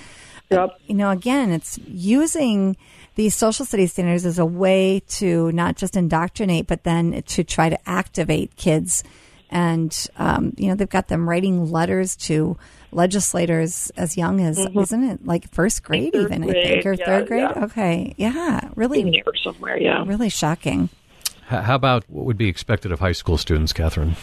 Yep. 0.50 0.79
You 0.88 0.95
know, 0.95 1.09
again, 1.09 1.51
it's 1.51 1.77
using 1.88 2.77
these 3.15 3.35
social 3.35 3.65
studies 3.65 3.93
standards 3.93 4.25
as 4.25 4.39
a 4.39 4.45
way 4.45 5.01
to 5.07 5.51
not 5.51 5.75
just 5.75 5.97
indoctrinate, 5.97 6.67
but 6.67 6.83
then 6.83 7.21
to 7.23 7.43
try 7.43 7.69
to 7.69 7.89
activate 7.89 8.55
kids. 8.55 9.03
And, 9.51 10.08
um, 10.17 10.53
you 10.58 10.70
know, 10.70 10.75
they've 10.75 10.89
got 10.89 11.10
them 11.10 11.27
writing 11.27 11.70
letters 11.72 12.15
to 12.17 12.58
legislators 12.91 13.91
as 13.98 14.17
young 14.17 14.41
as, 14.41 14.58
isn't 14.58 15.03
it 15.03 15.25
like 15.25 15.50
first 15.51 15.84
grade 15.84 16.13
Third 16.13 16.31
even, 16.31 16.43
I 16.43 16.51
think, 16.51 16.86
or 16.86 16.93
yeah, 16.93 17.05
third 17.05 17.27
grade? 17.27 17.50
yeah. 17.55 17.63
Okay. 17.65 18.13
Yeah. 18.17 18.70
Really, 18.75 19.01
In 19.01 19.13
here 19.13 19.24
somewhere, 19.43 19.77
yeah. 19.77 20.03
really 20.05 20.29
shocking. 20.29 20.89
How 21.48 21.75
about 21.75 22.05
what 22.10 22.25
would 22.25 22.38
be 22.38 22.48
expected 22.48 22.93
of 22.93 23.01
high 23.01 23.12
school 23.12 23.38
students, 23.38 23.74
Catherine? 23.74 24.15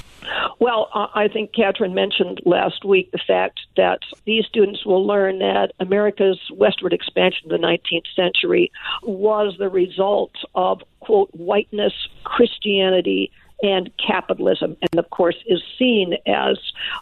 Well, 0.60 0.88
I 1.14 1.28
think 1.28 1.54
Catherine 1.54 1.94
mentioned 1.94 2.40
last 2.44 2.84
week 2.84 3.10
the 3.12 3.20
fact 3.24 3.60
that 3.76 4.00
these 4.24 4.44
students 4.46 4.84
will 4.84 5.06
learn 5.06 5.38
that 5.38 5.72
America's 5.78 6.40
westward 6.52 6.92
expansion 6.92 7.50
in 7.52 7.60
the 7.60 7.66
19th 7.66 8.06
century 8.16 8.72
was 9.02 9.54
the 9.58 9.68
result 9.68 10.32
of, 10.54 10.80
quote, 11.00 11.28
whiteness, 11.32 11.92
Christianity, 12.24 13.30
and 13.62 13.90
capitalism, 13.98 14.76
and 14.80 14.98
of 14.98 15.10
course 15.10 15.36
is 15.46 15.62
seen 15.78 16.14
as 16.26 16.58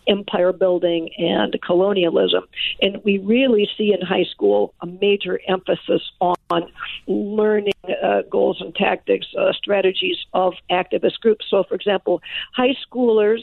empire 0.07 0.53
building 0.53 1.11
and 1.19 1.61
colonialism. 1.63 2.45
And 2.81 3.03
we 3.05 3.19
really 3.19 3.69
see 3.77 3.93
in 3.93 4.01
high 4.01 4.25
school 4.25 4.73
a 4.81 4.87
major 4.87 5.41
emphasis 5.49 6.03
on 6.21 6.73
learning 7.07 7.73
uh, 8.03 8.23
goals 8.31 8.61
and 8.61 8.75
tactics, 8.75 9.27
uh, 9.39 9.53
strategies 9.53 10.17
of 10.33 10.55
activist 10.71 11.21
groups. 11.21 11.47
So, 11.51 11.65
for 11.65 11.75
example, 11.75 12.23
high 12.55 12.75
schoolers 12.87 13.43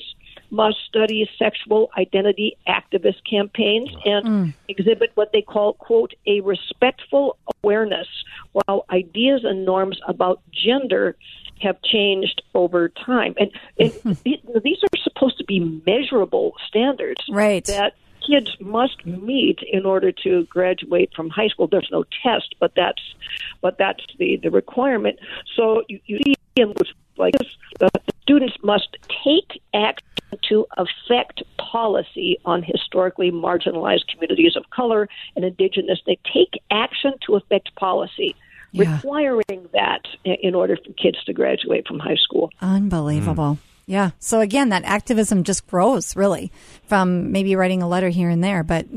must 0.50 0.78
study 0.88 1.28
sexual 1.38 1.90
identity 1.98 2.56
activist 2.68 3.24
campaigns 3.30 3.90
and 4.06 4.54
exhibit 4.68 5.12
what 5.16 5.32
they 5.32 5.42
call, 5.42 5.74
quote, 5.74 6.14
a 6.28 6.42
respectful 6.42 7.38
awareness 7.64 8.08
while 8.52 8.86
ideas 8.92 9.42
and 9.44 9.66
norms 9.66 10.00
about 10.08 10.42
gender 10.52 11.16
have 11.64 11.82
changed 11.82 12.42
over 12.54 12.90
time. 12.90 13.36
And, 13.38 13.52
and 13.80 14.18
these 14.24 14.80
are 14.84 14.98
supposed 15.04 15.38
to 15.38 15.44
be 15.46 15.82
measurable 15.86 16.54
standards 16.68 17.22
Right. 17.30 17.66
that 17.66 17.94
kids 18.26 18.50
must 18.60 19.06
meet 19.06 19.60
in 19.72 19.86
order 19.86 20.12
to 20.12 20.46
graduate 20.46 21.12
from 21.16 21.30
high 21.30 21.48
school. 21.48 21.68
There's 21.68 21.90
no 21.92 22.06
test, 22.24 22.56
but 22.60 22.74
that's 22.76 23.02
but 23.62 23.78
that's 23.78 24.04
the, 24.18 24.38
the 24.42 24.50
requirement. 24.52 25.20
So 25.56 25.84
you, 25.90 26.00
you 26.06 26.20
see 26.26 26.36
in 26.56 26.74
like 27.18 27.34
this, 27.38 27.50
the 27.80 27.90
students 28.22 28.56
must 28.64 28.98
take 29.24 29.62
action 29.74 30.08
to 30.50 30.66
affect 30.78 31.44
policy 31.58 32.40
on 32.46 32.64
historically 32.64 33.32
marginalized 33.32 34.08
communities 34.12 34.56
of 34.56 34.70
color 34.72 35.08
and 35.36 35.46
indigenous. 35.46 36.00
They 36.06 36.18
take 36.32 36.62
action 36.72 37.14
to 37.28 37.36
affect 37.36 37.76
policy. 37.76 38.36
Yeah. 38.74 38.96
Requiring 38.96 39.70
that 39.74 40.02
in 40.26 40.56
order 40.56 40.76
for 40.76 40.92
kids 40.94 41.24
to 41.26 41.34
graduate 41.34 41.88
from 41.88 42.00
high 42.00 42.16
school. 42.16 42.50
Unbelievable. 42.60 43.60
Yeah. 43.86 44.12
So 44.20 44.40
again, 44.40 44.70
that 44.70 44.84
activism 44.84 45.44
just 45.44 45.68
grows 45.68 46.16
really 46.16 46.52
from 46.88 47.32
maybe 47.32 47.56
writing 47.56 47.82
a 47.82 47.88
letter 47.88 48.10
here 48.10 48.30
and 48.30 48.44
there, 48.44 48.64
but 48.64 48.88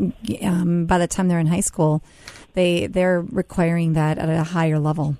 um, 0.42 0.86
by 0.86 0.98
the 0.98 1.06
time 1.06 1.28
they're 1.28 1.40
in 1.40 1.46
high 1.46 1.60
school, 1.60 2.02
they 2.54 2.86
they're 2.86 3.20
requiring 3.20 3.92
that 3.94 4.18
at 4.18 4.28
a 4.28 4.44
higher 4.44 4.78
level. 4.78 5.16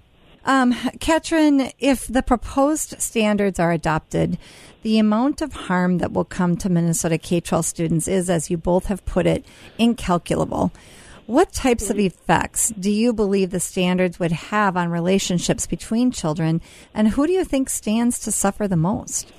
Um, 0.47 0.73
Katrin, 1.01 1.73
if 1.81 2.07
the 2.07 2.23
proposed 2.23 3.01
standards 3.01 3.59
are 3.59 3.73
adopted, 3.73 4.39
the 4.83 5.01
amount 5.01 5.43
of 5.43 5.53
harm 5.53 5.99
that 5.99 6.13
will 6.13 6.25
come 6.25 6.57
to 6.59 6.69
Minnesota 6.69 7.19
K 7.19 7.41
12 7.41 7.67
students 7.67 8.07
is, 8.07 8.31
as 8.31 8.49
you 8.49 8.57
both 8.57 8.87
have 8.87 9.05
put 9.05 9.27
it, 9.27 9.45
incalculable. 9.77 10.71
What 11.27 11.53
types 11.53 11.91
of 11.91 11.97
mm-hmm. 11.97 12.07
effects 12.07 12.69
do 12.79 12.89
you 12.89 13.13
believe 13.13 13.51
the 13.51 13.59
standards 13.59 14.21
would 14.21 14.31
have 14.31 14.77
on 14.77 14.91
relationships 14.91 15.67
between 15.67 16.13
children, 16.13 16.61
and 16.95 17.09
who 17.09 17.27
do 17.27 17.33
you 17.33 17.45
think 17.45 17.69
stands 17.69 18.21
to 18.21 18.31
suffer 18.31 18.69
the 18.69 18.77
most? 18.77 19.33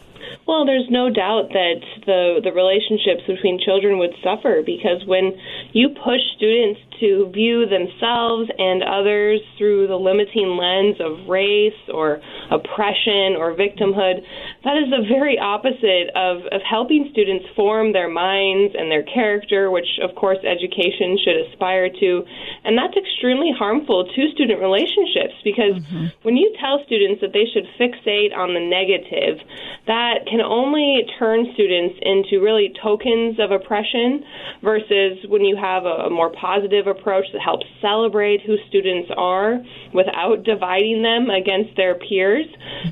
Well, 0.45 0.65
there's 0.65 0.87
no 0.89 1.09
doubt 1.09 1.49
that 1.53 1.81
the 2.05 2.39
the 2.43 2.51
relationships 2.51 3.23
between 3.27 3.59
children 3.59 3.99
would 3.99 4.15
suffer 4.23 4.63
because 4.65 5.05
when 5.05 5.39
you 5.71 5.89
push 5.89 6.19
students 6.35 6.79
to 6.99 7.29
view 7.33 7.65
themselves 7.65 8.49
and 8.57 8.83
others 8.83 9.41
through 9.57 9.87
the 9.87 9.95
limiting 9.95 10.57
lens 10.57 10.97
of 10.99 11.27
race 11.27 11.77
or 11.93 12.21
oppression 12.49 13.35
or 13.37 13.53
victimhood, 13.53 14.23
that 14.63 14.77
is 14.77 14.89
the 14.89 15.05
very 15.07 15.37
opposite 15.37 16.09
of, 16.15 16.45
of 16.51 16.61
helping 16.61 17.09
students 17.11 17.45
form 17.55 17.93
their 17.93 18.09
minds 18.09 18.73
and 18.77 18.91
their 18.91 19.03
character, 19.03 19.69
which 19.69 19.99
of 20.01 20.15
course 20.15 20.39
education 20.43 21.17
should 21.23 21.37
aspire 21.47 21.89
to. 21.89 22.23
And 22.63 22.77
that's 22.77 22.95
extremely 22.97 23.51
harmful 23.51 24.05
to 24.05 24.21
student 24.33 24.59
relationships 24.59 25.35
because 25.43 25.77
mm-hmm. 25.77 26.07
when 26.23 26.37
you 26.37 26.53
tell 26.59 26.81
students 26.85 27.21
that 27.21 27.33
they 27.33 27.45
should 27.53 27.67
fixate 27.79 28.35
on 28.35 28.53
the 28.53 28.63
negative, 28.63 29.39
that 29.87 30.25
can 30.27 30.41
only 30.41 31.05
turn 31.19 31.47
students 31.53 31.95
into 32.01 32.43
really 32.43 32.73
tokens 32.81 33.39
of 33.39 33.51
oppression 33.51 34.23
versus 34.61 35.19
when 35.27 35.43
you 35.43 35.55
have 35.55 35.85
a, 35.85 36.07
a 36.07 36.09
more 36.09 36.31
positive 36.31 36.86
approach 36.89 37.25
that 37.33 37.41
helps 37.41 37.65
celebrate 37.81 38.41
who 38.41 38.57
students 38.67 39.09
are 39.15 39.59
without 39.93 40.43
dividing 40.43 41.03
them 41.03 41.29
against 41.29 41.75
their 41.75 41.95
peers. 41.95 42.45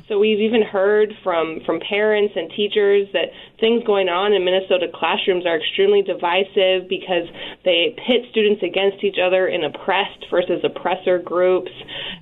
So 0.08 0.18
we've 0.18 0.40
even 0.40 0.62
heard 0.62 1.12
from, 1.22 1.60
from 1.64 1.80
parents 1.80 2.34
and 2.36 2.50
teachers 2.50 3.08
that 3.12 3.30
things 3.60 3.82
going 3.84 4.08
on 4.08 4.32
in 4.32 4.44
Minnesota 4.44 4.86
classrooms 4.92 5.46
are 5.46 5.56
extremely 5.58 6.02
divisive 6.02 6.88
because 6.88 7.26
they 7.64 7.96
pit 8.06 8.28
students 8.30 8.62
against 8.62 9.02
each 9.02 9.16
other 9.22 9.48
in 9.48 9.64
oppressed 9.64 10.26
versus 10.30 10.60
oppressor 10.64 11.18
groups. 11.18 11.70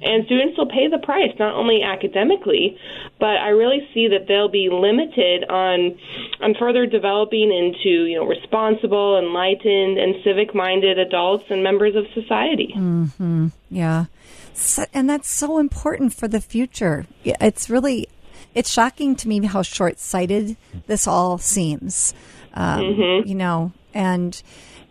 And 0.03 0.25
students 0.27 0.59
will 0.59 0.69
pay 0.69 0.89
the 0.89 0.99
price, 1.03 1.33
not 1.39 1.55
only 1.55 1.83
academically, 1.83 2.77
but 3.19 3.37
I 3.37 3.49
really 3.51 3.89
see 3.95 4.09
that 4.09 4.27
they'll 4.27 4.49
be 4.49 4.69
limited 4.71 5.45
on 5.49 5.99
on 6.41 6.55
further 6.55 6.87
developing 6.87 7.53
into 7.53 8.05
you 8.05 8.17
know 8.19 8.27
responsible, 8.27 9.19
enlightened, 9.19 9.99
and 9.99 10.17
civic-minded 10.25 10.99
adults 10.99 11.45
and 11.51 11.63
members 11.63 11.95
of 11.97 12.07
society. 12.15 12.73
hmm 12.75 13.49
Yeah. 13.71 14.07
So, 14.53 14.85
and 14.95 15.11
that's 15.11 15.29
so 15.29 15.59
important 15.59 16.15
for 16.15 16.29
the 16.29 16.41
future. 16.41 17.07
It's 17.25 17.69
really, 17.69 18.09
it's 18.55 18.71
shocking 18.71 19.17
to 19.17 19.29
me 19.29 19.45
how 19.45 19.63
short 19.63 19.99
sighted 19.99 20.57
this 20.87 21.09
all 21.09 21.39
seems. 21.39 22.15
Um, 22.55 22.81
Mhm. 22.81 23.27
You 23.27 23.35
know, 23.35 23.73
and, 23.93 24.41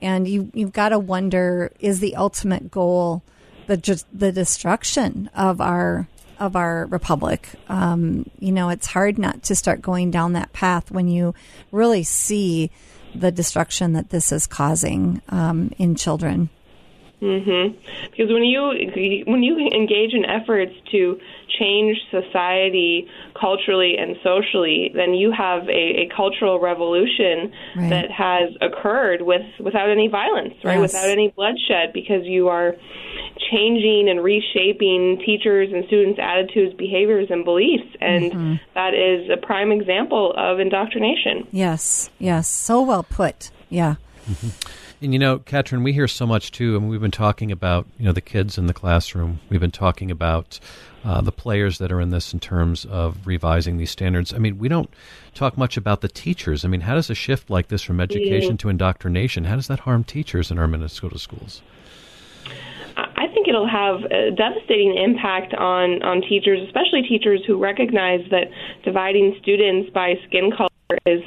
and 0.02 0.28
you, 0.28 0.52
you've 0.54 0.74
got 0.74 0.90
to 0.90 1.00
wonder, 1.00 1.72
is 1.80 2.02
the 2.02 2.18
ultimate 2.18 2.72
goal 2.72 3.22
the, 3.68 3.78
just 3.78 4.06
the 4.14 4.34
destruction 4.34 5.30
of 5.34 5.62
our, 5.62 6.08
of 6.40 6.56
our 6.56 6.86
republic? 6.88 7.50
Um, 7.70 8.30
you 8.40 8.52
know, 8.52 8.70
it's 8.70 8.88
hard 8.88 9.18
not 9.18 9.44
to 9.44 9.56
start 9.56 9.82
going 9.82 10.12
down 10.12 10.34
that 10.34 10.54
path 10.54 10.92
when 10.92 11.08
you 11.08 11.34
really 11.72 12.04
see 12.04 12.72
the 13.16 13.32
destruction 13.32 13.94
that 13.94 14.10
this 14.10 14.32
is 14.32 14.48
causing, 14.48 15.22
um, 15.30 15.72
in 15.78 15.96
children. 15.96 16.50
Hmm 17.24 17.68
Because 18.12 18.30
when 18.32 18.44
you 18.44 18.62
when 19.26 19.44
you 19.44 19.58
engage 19.58 20.14
in 20.14 20.26
efforts 20.26 20.74
to 20.92 21.20
change 21.60 21.98
society 22.12 23.08
culturally 23.40 23.96
and 23.98 24.18
socially, 24.24 24.92
then 24.94 25.14
you 25.14 25.32
have 25.32 25.64
a, 25.70 25.84
a 26.04 26.10
cultural 26.16 26.60
revolution 26.60 27.52
Right. 27.76 27.90
that 27.90 28.12
has 28.12 28.50
occurred 28.62 29.22
with 29.22 29.42
without 29.60 29.90
any 29.90 30.08
violence, 30.10 30.54
right? 30.64 30.80
Yes. 30.80 30.94
Without 30.94 31.10
any 31.10 31.30
bloodshed, 31.30 31.94
because 31.94 32.26
you 32.26 32.50
are 32.50 32.76
changing 33.52 34.08
and 34.10 34.24
reshaping 34.24 35.22
teachers 35.26 35.70
and 35.72 35.86
students' 35.88 36.20
attitudes, 36.22 36.74
behaviors, 36.76 37.28
and 37.30 37.46
beliefs, 37.46 37.88
and 38.02 38.32
Mhm. 38.32 38.60
that 38.76 38.94
is 38.94 39.30
a 39.30 39.38
prime 39.38 39.72
example 39.72 40.34
of 40.36 40.60
indoctrination. 40.60 41.48
Yes, 41.52 42.10
yes, 42.20 42.50
so 42.50 42.82
well 42.82 43.04
put. 43.04 43.50
Yeah. 43.70 43.96
And 45.04 45.12
you 45.12 45.20
know, 45.20 45.40
Katrin, 45.40 45.84
we 45.84 45.92
hear 45.92 46.08
so 46.08 46.26
much 46.26 46.52
too. 46.52 46.78
I 46.78 46.80
mean, 46.80 46.88
we've 46.88 47.02
been 47.02 47.12
talking 47.12 47.52
about 47.52 47.86
you 48.00 48.06
know 48.06 48.14
the 48.14 48.22
kids 48.22 48.58
in 48.58 48.68
the 48.68 48.74
classroom. 48.74 49.42
We've 49.50 49.60
been 49.60 49.70
talking 49.70 50.10
about 50.10 50.62
uh, 51.04 51.20
the 51.20 51.32
players 51.34 51.78
that 51.80 51.92
are 51.92 52.00
in 52.00 52.10
this 52.10 52.32
in 52.34 52.40
terms 52.40 52.86
of 52.86 53.28
revising 53.28 53.76
these 53.78 53.92
standards. 53.92 54.34
I 54.34 54.38
mean, 54.38 54.58
we 54.58 54.70
don't 54.70 54.90
talk 55.34 55.58
much 55.58 55.76
about 55.76 56.00
the 56.00 56.08
teachers. 56.08 56.64
I 56.64 56.70
mean, 56.70 56.80
how 56.80 56.96
does 56.96 57.10
a 57.10 57.16
shift 57.16 57.50
like 57.50 57.68
this 57.68 57.82
from 57.82 58.00
education 58.00 58.56
to 58.60 58.70
indoctrination? 58.70 59.44
How 59.44 59.58
does 59.58 59.68
that 59.68 59.80
harm 59.80 60.06
teachers 60.06 60.50
in 60.50 60.58
our 60.58 60.70
Minnesota 60.70 61.20
schools? 61.20 61.62
I 62.96 63.28
think 63.34 63.50
it'll 63.50 63.68
have 63.68 64.04
a 64.10 64.32
devastating 64.32 64.96
impact 64.96 65.54
on, 65.56 66.02
on 66.04 66.22
teachers, 66.22 66.62
especially 66.66 67.02
teachers 67.02 67.42
who 67.46 67.58
recognize 67.58 68.22
that 68.30 68.46
dividing 68.86 69.36
students 69.42 69.90
by 69.90 70.14
skin 70.28 70.52
color 70.56 70.70
is 71.06 71.22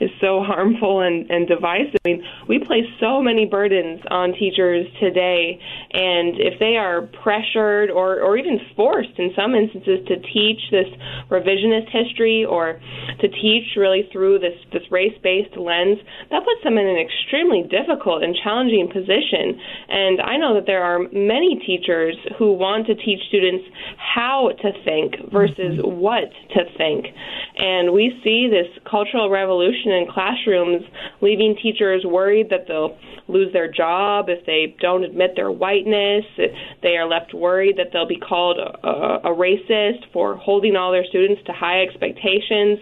is 0.00 0.10
so 0.20 0.42
harmful 0.42 1.00
and, 1.00 1.30
and 1.30 1.46
divisive. 1.46 2.00
I 2.04 2.08
mean, 2.08 2.24
we 2.48 2.58
place 2.58 2.88
so 2.98 3.20
many 3.20 3.44
burdens 3.44 4.00
on 4.10 4.32
teachers 4.32 4.86
today, 4.98 5.60
and 5.92 6.40
if 6.40 6.58
they 6.58 6.76
are 6.76 7.02
pressured 7.22 7.90
or, 7.90 8.20
or 8.20 8.36
even 8.36 8.58
forced 8.76 9.18
in 9.18 9.30
some 9.36 9.54
instances 9.54 10.00
to 10.08 10.16
teach 10.32 10.60
this 10.70 10.88
revisionist 11.30 11.90
history 11.90 12.44
or 12.44 12.80
to 13.20 13.28
teach 13.28 13.76
really 13.76 14.08
through 14.12 14.38
this, 14.38 14.56
this 14.72 14.82
race 14.90 15.16
based 15.22 15.56
lens, 15.56 15.98
that 16.30 16.44
puts 16.44 16.64
them 16.64 16.78
in 16.78 16.86
an 16.86 16.96
extremely 16.96 17.62
difficult 17.68 18.22
and 18.22 18.34
challenging 18.42 18.88
position. 18.88 19.60
And 19.88 20.20
I 20.20 20.36
know 20.36 20.54
that 20.54 20.66
there 20.66 20.82
are 20.82 21.00
many 21.12 21.60
teachers 21.66 22.16
who 22.38 22.52
want 22.52 22.86
to 22.86 22.94
teach 22.94 23.20
students 23.28 23.64
how 23.96 24.50
to 24.62 24.72
think 24.84 25.30
versus 25.30 25.78
mm-hmm. 25.78 26.00
what 26.00 26.32
to 26.54 26.64
think. 26.76 27.06
And 27.56 27.92
we 27.92 28.18
see 28.24 28.48
this 28.48 28.70
cultural 29.10 29.30
revolution 29.30 29.92
in 29.92 30.06
classrooms, 30.10 30.82
leaving 31.20 31.56
teachers 31.62 32.04
worried 32.04 32.50
that 32.50 32.66
they'll 32.68 32.96
lose 33.28 33.52
their 33.52 33.70
job 33.70 34.26
if 34.28 34.44
they 34.46 34.74
don't 34.80 35.04
admit 35.04 35.32
their 35.36 35.50
whiteness. 35.50 36.24
They 36.82 36.96
are 36.96 37.08
left 37.08 37.32
worried 37.34 37.76
that 37.78 37.88
they'll 37.92 38.08
be 38.08 38.18
called 38.18 38.58
a, 38.58 38.86
a, 38.86 39.32
a 39.32 39.36
racist 39.36 40.10
for 40.12 40.36
holding 40.36 40.76
all 40.76 40.92
their 40.92 41.04
students 41.04 41.42
to 41.46 41.52
high 41.52 41.82
expectations. 41.82 42.78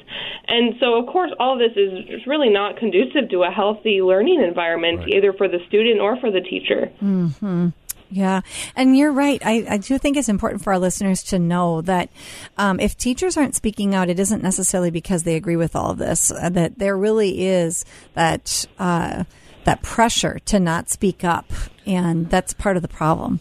And 0.47 0.75
so, 0.81 0.99
of 0.99 1.07
course, 1.07 1.31
all 1.39 1.55
of 1.55 1.59
this 1.59 1.77
is 1.77 2.27
really 2.27 2.49
not 2.51 2.77
conducive 2.77 3.31
to 3.31 3.43
a 3.43 3.51
healthy 3.51 4.01
learning 4.03 4.43
environment, 4.47 5.09
either 5.09 5.33
for 5.33 5.49
the 5.49 5.59
student 5.69 6.01
or 6.01 6.19
for 6.21 6.31
the 6.31 6.41
teacher. 6.41 6.87
Hmm. 7.01 7.69
Yeah, 8.11 8.41
and 8.75 8.97
you're 8.97 9.13
right. 9.13 9.41
I, 9.45 9.67
I 9.69 9.77
do 9.77 9.99
think 9.99 10.17
it's 10.17 10.31
important 10.31 10.63
for 10.63 10.73
our 10.73 10.79
listeners 10.79 11.23
to 11.25 11.39
know 11.39 11.83
that 11.83 12.09
um, 12.57 12.81
if 12.81 12.97
teachers 12.97 13.37
aren't 13.37 13.55
speaking 13.55 13.95
out, 13.95 14.09
it 14.09 14.19
isn't 14.19 14.43
necessarily 14.43 14.91
because 14.91 15.25
they 15.25 15.37
agree 15.37 15.57
with 15.57 15.77
all 15.77 15.91
of 15.91 15.99
this. 15.99 16.31
Uh, 16.31 16.49
that 16.51 16.79
there 16.79 16.97
really 16.97 17.47
is 17.47 17.85
that 18.15 18.65
uh, 18.79 19.25
that 19.65 19.83
pressure 19.83 20.39
to 20.47 20.59
not 20.59 20.89
speak 20.89 21.23
up, 21.23 21.53
and 21.87 22.31
that's 22.31 22.55
part 22.55 22.77
of 22.77 22.83
the 22.83 22.89
problem. 22.89 23.41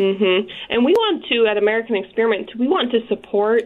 Hmm 0.00 0.48
And 0.70 0.84
we 0.84 0.92
want 0.92 1.24
to, 1.30 1.46
at 1.46 1.58
American 1.58 1.96
Experiment, 1.96 2.50
we 2.58 2.66
want 2.66 2.90
to 2.92 3.06
support 3.06 3.62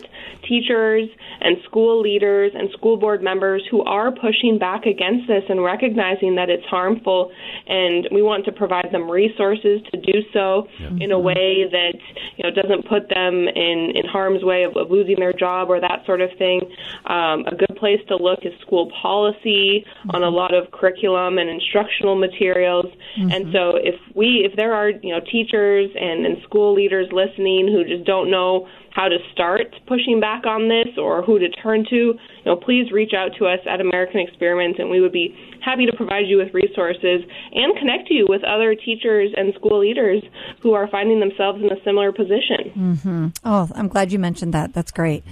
teachers 0.48 1.08
and 1.40 1.56
school 1.64 2.00
leaders 2.00 2.52
and 2.54 2.70
school 2.72 2.96
board 2.96 3.22
members 3.22 3.62
who 3.70 3.82
are 3.84 4.10
pushing 4.10 4.58
back 4.58 4.84
against 4.84 5.28
this 5.28 5.44
and 5.48 5.62
recognizing 5.62 6.34
that 6.34 6.50
it's 6.50 6.64
harmful. 6.66 7.30
And 7.68 8.08
we 8.10 8.22
want 8.22 8.44
to 8.46 8.52
provide 8.52 8.88
them 8.90 9.08
resources 9.08 9.80
to 9.92 10.00
do 10.00 10.22
so 10.32 10.66
in 11.00 11.12
a 11.12 11.18
way 11.18 11.64
that 11.70 11.94
you 12.36 12.42
know 12.42 12.50
doesn't 12.50 12.88
put 12.88 13.08
them 13.08 13.46
in, 13.48 13.92
in 13.94 14.04
harm's 14.10 14.42
way 14.42 14.64
of, 14.64 14.76
of 14.76 14.90
losing 14.90 15.16
their 15.16 15.32
job 15.32 15.70
or 15.70 15.80
that 15.80 16.02
sort 16.04 16.20
of 16.20 16.30
thing. 16.36 16.60
Um, 17.06 17.46
a 17.46 17.54
good 17.56 17.73
place 17.84 18.00
to 18.08 18.16
look 18.16 18.40
is 18.48 18.52
school 18.66 18.90
policy 19.02 19.84
on 20.16 20.22
a 20.22 20.32
lot 20.40 20.54
of 20.54 20.70
curriculum 20.72 21.36
and 21.36 21.50
instructional 21.50 22.16
materials. 22.16 22.86
And 23.16 23.52
so 23.52 23.76
if 23.76 23.96
we 24.14 24.28
if 24.48 24.56
there 24.56 24.72
are 24.72 24.88
you 24.88 25.12
know 25.14 25.20
teachers 25.20 25.90
and, 25.94 26.24
and 26.26 26.36
school 26.48 26.72
leaders 26.80 27.06
listening 27.12 27.68
who 27.68 27.84
just 27.84 28.04
don't 28.06 28.30
know 28.30 28.66
how 28.94 29.08
to 29.08 29.18
start 29.32 29.74
pushing 29.86 30.20
back 30.20 30.46
on 30.46 30.68
this 30.68 30.96
or 30.96 31.22
who 31.22 31.38
to 31.38 31.48
turn 31.50 31.84
to, 31.90 31.96
you 31.96 32.46
know, 32.46 32.56
please 32.56 32.92
reach 32.92 33.12
out 33.12 33.30
to 33.38 33.44
us 33.44 33.58
at 33.68 33.80
American 33.80 34.20
Experiments 34.20 34.78
and 34.78 34.88
we 34.88 35.00
would 35.00 35.12
be 35.12 35.34
happy 35.60 35.84
to 35.84 35.92
provide 35.96 36.26
you 36.26 36.38
with 36.38 36.54
resources 36.54 37.20
and 37.52 37.76
connect 37.76 38.08
you 38.08 38.24
with 38.28 38.42
other 38.44 38.74
teachers 38.74 39.30
and 39.36 39.52
school 39.54 39.80
leaders 39.80 40.22
who 40.62 40.74
are 40.74 40.86
finding 40.88 41.18
themselves 41.18 41.60
in 41.60 41.70
a 41.76 41.82
similar 41.84 42.12
position. 42.12 42.70
hmm 42.74 43.26
Oh, 43.44 43.68
I'm 43.74 43.88
glad 43.88 44.12
you 44.12 44.18
mentioned 44.18 44.54
that. 44.54 44.72
That's 44.72 44.92
great. 44.92 45.24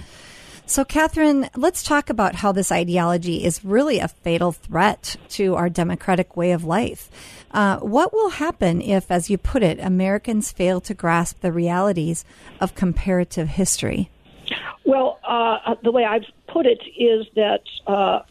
So, 0.73 0.83
Catherine, 0.83 1.51
let's 1.55 1.83
talk 1.83 2.09
about 2.09 2.33
how 2.33 2.51
this 2.51 2.71
ideology 2.71 3.45
is 3.45 3.63
really 3.63 3.99
a 3.99 4.07
fatal 4.07 4.51
threat 4.51 5.17
to 5.29 5.53
our 5.53 5.69
democratic 5.69 6.35
way 6.35 6.51
of 6.51 6.63
life. 6.63 7.11
Uh, 7.51 7.77
what 7.77 8.11
will 8.11 8.31
happen 8.31 8.81
if, 8.81 9.11
as 9.11 9.29
you 9.29 9.37
put 9.37 9.61
it, 9.61 9.79
Americans 9.79 10.51
fail 10.51 10.81
to 10.81 10.95
grasp 10.95 11.41
the 11.41 11.51
realities 11.51 12.25
of 12.59 12.73
comparative 12.73 13.49
history? 13.49 14.09
Well, 14.83 15.19
uh, 15.23 15.75
the 15.83 15.91
way 15.91 16.05
I've 16.05 16.25
put 16.51 16.65
it 16.65 16.81
is 16.97 17.27
that 17.35 17.61
uh, 17.85 18.21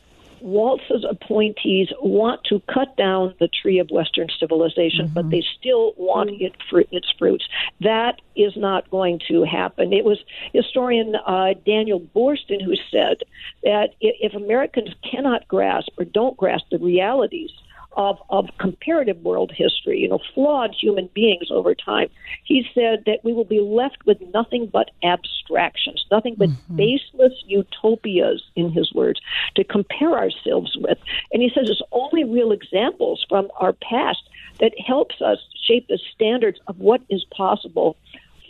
Walz's 0.42 1.06
appointees 1.08 1.88
want 2.02 2.42
to 2.44 2.60
cut 2.72 2.96
down 2.96 3.34
the 3.38 3.48
tree 3.48 3.78
of 3.78 3.88
Western 3.90 4.28
civilization, 4.38 5.10
but 5.14 5.30
they 5.30 5.44
still 5.58 5.94
want 5.96 6.30
it 6.30 6.52
fru- 6.68 6.84
its 6.90 7.12
fruits. 7.18 7.44
That 7.80 8.20
is 8.36 8.52
not 8.56 8.90
going 8.90 9.20
to 9.28 9.44
happen. 9.44 9.92
It 9.92 10.04
was 10.04 10.18
historian 10.52 11.14
uh, 11.26 11.54
Daniel 11.64 12.00
Boorstin 12.00 12.62
who 12.62 12.74
said 12.90 13.18
that 13.62 13.90
if 14.00 14.34
Americans 14.34 14.90
cannot 15.08 15.46
grasp 15.48 15.90
or 15.98 16.04
don't 16.04 16.36
grasp 16.36 16.66
the 16.70 16.78
realities 16.78 17.50
of, 17.96 18.18
of 18.30 18.48
comparative 18.58 19.18
world 19.22 19.52
history, 19.54 19.98
you 19.98 20.08
know, 20.08 20.20
flawed 20.34 20.74
human 20.74 21.08
beings 21.14 21.48
over 21.50 21.74
time. 21.74 22.08
He 22.44 22.66
said 22.74 23.04
that 23.06 23.20
we 23.24 23.32
will 23.32 23.44
be 23.44 23.60
left 23.60 24.04
with 24.06 24.18
nothing 24.32 24.66
but 24.66 24.90
abstractions, 25.02 26.04
nothing 26.10 26.34
but 26.36 26.48
baseless 26.74 27.32
utopias, 27.46 28.42
in 28.56 28.70
his 28.70 28.92
words, 28.92 29.20
to 29.56 29.64
compare 29.64 30.12
ourselves 30.12 30.76
with. 30.80 30.98
And 31.32 31.42
he 31.42 31.50
says 31.54 31.68
it's 31.68 31.82
only 31.92 32.24
real 32.24 32.52
examples 32.52 33.24
from 33.28 33.50
our 33.58 33.72
past 33.72 34.22
that 34.60 34.72
helps 34.78 35.20
us 35.20 35.38
shape 35.66 35.88
the 35.88 35.98
standards 36.14 36.60
of 36.66 36.78
what 36.78 37.02
is 37.08 37.24
possible 37.24 37.96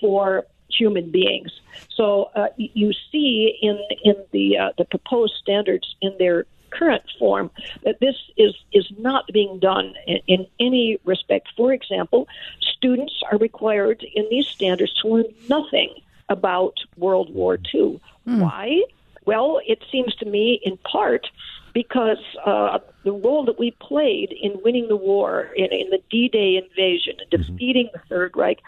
for 0.00 0.46
human 0.68 1.10
beings. 1.10 1.50
So 1.94 2.30
uh, 2.34 2.48
you 2.56 2.92
see 3.10 3.58
in 3.62 3.78
in 4.02 4.16
the 4.32 4.58
uh, 4.58 4.70
the 4.78 4.84
proposed 4.84 5.34
standards 5.40 5.94
in 6.00 6.14
their 6.18 6.46
current 6.78 7.04
form 7.18 7.50
that 7.84 8.00
this 8.00 8.16
is 8.36 8.54
is 8.72 8.90
not 8.98 9.26
being 9.32 9.58
done 9.58 9.94
in, 10.06 10.18
in 10.26 10.46
any 10.58 10.98
respect. 11.04 11.48
For 11.56 11.72
example, 11.72 12.28
students 12.60 13.14
are 13.30 13.38
required 13.38 14.04
in 14.14 14.26
these 14.30 14.46
standards 14.46 14.92
to 15.02 15.08
learn 15.08 15.24
nothing 15.48 15.94
about 16.28 16.78
World 16.96 17.32
War 17.34 17.58
II. 17.74 18.00
Why? 18.24 18.82
Well, 19.24 19.60
it 19.66 19.82
seems 19.90 20.14
to 20.16 20.26
me, 20.26 20.60
in 20.64 20.78
part, 20.78 21.28
because 21.72 22.18
uh, 22.44 22.78
the 23.04 23.12
role 23.12 23.44
that 23.44 23.58
we 23.58 23.70
played 23.72 24.32
in 24.32 24.60
winning 24.62 24.88
the 24.88 24.96
war, 24.96 25.50
in, 25.56 25.66
in 25.72 25.90
the 25.90 26.00
D-Day 26.10 26.56
invasion, 26.56 27.14
and 27.20 27.30
defeating 27.30 27.88
the 27.92 28.00
Third 28.08 28.36
Reich, 28.36 28.60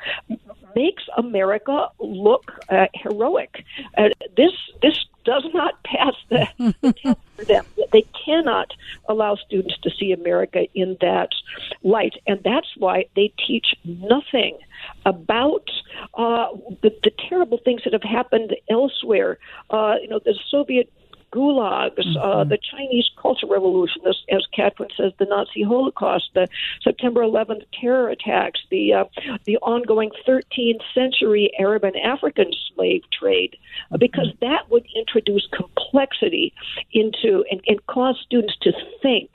makes 0.75 1.05
America 1.17 1.89
look 1.99 2.53
uh, 2.69 2.87
heroic. 2.95 3.65
Uh, 3.97 4.09
this 4.37 4.53
this 4.83 5.05
does 5.25 5.45
not 5.53 5.83
pass 5.85 6.15
the, 6.29 6.75
the 6.81 6.93
test 6.93 7.19
for 7.37 7.45
them. 7.45 7.65
Cannot 8.25 8.73
allow 9.09 9.37
students 9.37 9.77
to 9.83 9.91
see 9.91 10.13
America 10.13 10.67
in 10.75 10.97
that 11.01 11.31
light, 11.83 12.15
and 12.27 12.41
that's 12.45 12.69
why 12.77 13.07
they 13.17 13.33
teach 13.47 13.75
nothing 13.85 14.59
about 15.05 15.69
uh, 16.15 16.49
the, 16.83 16.91
the 17.03 17.11
terrible 17.29 17.59
things 17.65 17.83
that 17.85 17.93
have 17.93 18.03
happened 18.03 18.57
elsewhere. 18.71 19.39
Uh, 19.71 19.95
you 20.01 20.09
know, 20.09 20.21
the 20.25 20.35
Soviet 20.51 20.91
gulags, 21.35 22.07
uh, 22.17 22.45
the 22.45 22.59
Chinese 22.71 23.09
Cultural 23.21 23.53
Revolution, 23.53 24.03
as, 24.09 24.17
as 24.31 24.43
Catherine 24.55 24.91
says, 24.97 25.13
the 25.19 25.25
Nazi 25.25 25.63
Holocaust, 25.63 26.31
the 26.35 26.47
September 26.83 27.23
11th 27.23 27.65
terror 27.81 28.09
attacks, 28.09 28.61
the 28.71 28.93
uh, 28.93 29.05
the 29.45 29.57
ongoing 29.59 30.11
13th 30.27 30.83
century 30.95 31.51
Arab 31.59 31.83
and 31.85 31.97
African 31.97 32.51
slave 32.75 33.03
trade, 33.19 33.57
uh, 33.93 33.97
because 33.97 34.29
that 34.41 34.71
would 34.71 34.87
introduce 34.97 35.47
complexity 35.61 36.53
into 36.93 37.45
and, 37.51 37.61
and 37.67 37.85
cause 37.87 38.17
students 38.25 38.57
to 38.63 38.73
think, 39.03 39.31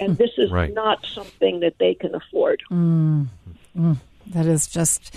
and 0.00 0.16
this 0.18 0.30
is 0.38 0.50
Right. 0.50 0.72
not 0.74 1.04
something 1.06 1.60
that 1.60 1.74
they 1.78 1.94
can 1.94 2.14
afford. 2.14 2.62
Mm, 2.70 3.26
mm, 3.76 3.96
that 4.28 4.46
is 4.46 4.66
just 4.66 5.14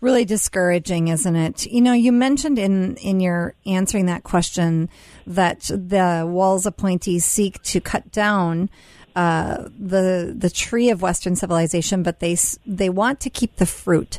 really 0.00 0.24
discouraging, 0.24 1.08
isn't 1.08 1.36
it? 1.36 1.66
You 1.66 1.80
know, 1.80 1.92
you 1.92 2.12
mentioned 2.12 2.58
in 2.58 2.96
in 2.96 3.20
your 3.20 3.54
answering 3.66 4.06
that 4.06 4.24
question 4.24 4.88
that 5.26 5.62
the 5.62 6.26
Walz 6.28 6.66
appointees 6.66 7.24
seek 7.24 7.62
to 7.64 7.80
cut 7.80 8.10
down 8.10 8.70
uh, 9.16 9.68
the 9.78 10.34
the 10.36 10.50
tree 10.50 10.88
of 10.90 11.02
Western 11.02 11.36
civilization, 11.36 12.02
but 12.02 12.20
they 12.20 12.36
they 12.66 12.88
want 12.88 13.20
to 13.20 13.30
keep 13.30 13.56
the 13.56 13.66
fruit. 13.66 14.18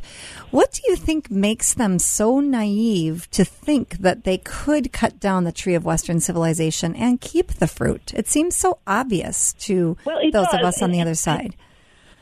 What 0.52 0.72
do 0.74 0.82
you 0.88 0.96
think 0.96 1.32
makes 1.32 1.74
them 1.74 1.98
so 1.98 2.40
naive 2.40 3.30
to 3.32 3.46
think 3.46 3.98
that 4.00 4.26
they 4.26 4.38
could 4.38 4.92
cut 4.92 5.20
down 5.20 5.46
the 5.46 5.52
tree 5.52 5.76
of 5.76 5.86
Western 5.86 6.20
civilization 6.20 6.96
and 6.96 7.22
keep 7.22 7.54
the 7.54 7.68
fruit? 7.68 8.14
It 8.14 8.28
seems 8.28 8.56
so 8.56 8.80
obvious 8.86 9.54
to 9.54 9.98
Well, 10.06 10.20
those 10.32 10.54
of 10.54 10.62
us 10.62 10.82
on 10.82 10.92
the 10.92 11.02
other 11.02 11.16
side. 11.16 11.56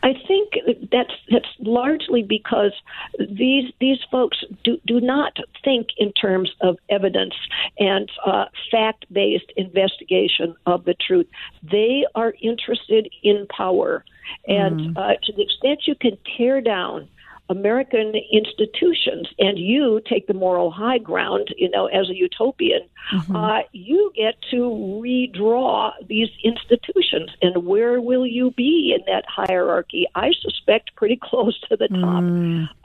I 0.01 0.13
think 0.27 0.53
that's 0.91 1.13
that's 1.29 1.49
largely 1.59 2.23
because 2.23 2.71
these 3.19 3.71
these 3.79 3.99
folks 4.09 4.37
do 4.63 4.79
do 4.85 5.01
not 5.01 5.37
think 5.63 5.87
in 5.97 6.13
terms 6.13 6.51
of 6.61 6.77
evidence 6.89 7.33
and 7.77 8.09
uh, 8.25 8.45
fact 8.71 9.05
based 9.11 9.51
investigation 9.57 10.55
of 10.65 10.85
the 10.85 10.95
truth. 11.05 11.27
They 11.63 12.05
are 12.15 12.33
interested 12.41 13.09
in 13.23 13.45
power, 13.47 14.05
and 14.47 14.97
uh, 14.97 15.15
to 15.23 15.33
the 15.33 15.43
extent 15.43 15.81
you 15.85 15.95
can 15.95 16.17
tear 16.37 16.61
down. 16.61 17.09
American 17.49 18.13
institutions, 18.31 19.27
and 19.39 19.57
you 19.57 20.01
take 20.07 20.27
the 20.27 20.33
moral 20.33 20.69
high 20.71 20.99
ground, 20.99 21.53
you 21.57 21.69
know, 21.69 21.87
as 21.87 22.09
a 22.09 22.15
utopian, 22.15 22.81
uh, 23.33 23.61
you 23.71 24.11
get 24.15 24.35
to 24.51 24.57
redraw 25.03 25.91
these 26.07 26.29
institutions. 26.43 27.31
And 27.41 27.65
where 27.65 27.99
will 27.99 28.25
you 28.25 28.51
be 28.51 28.95
in 28.95 29.03
that 29.11 29.25
hierarchy? 29.27 30.05
I 30.13 30.31
suspect 30.41 30.95
pretty 30.95 31.15
close 31.21 31.59
to 31.69 31.75
the 31.75 31.87
top. 31.87 32.23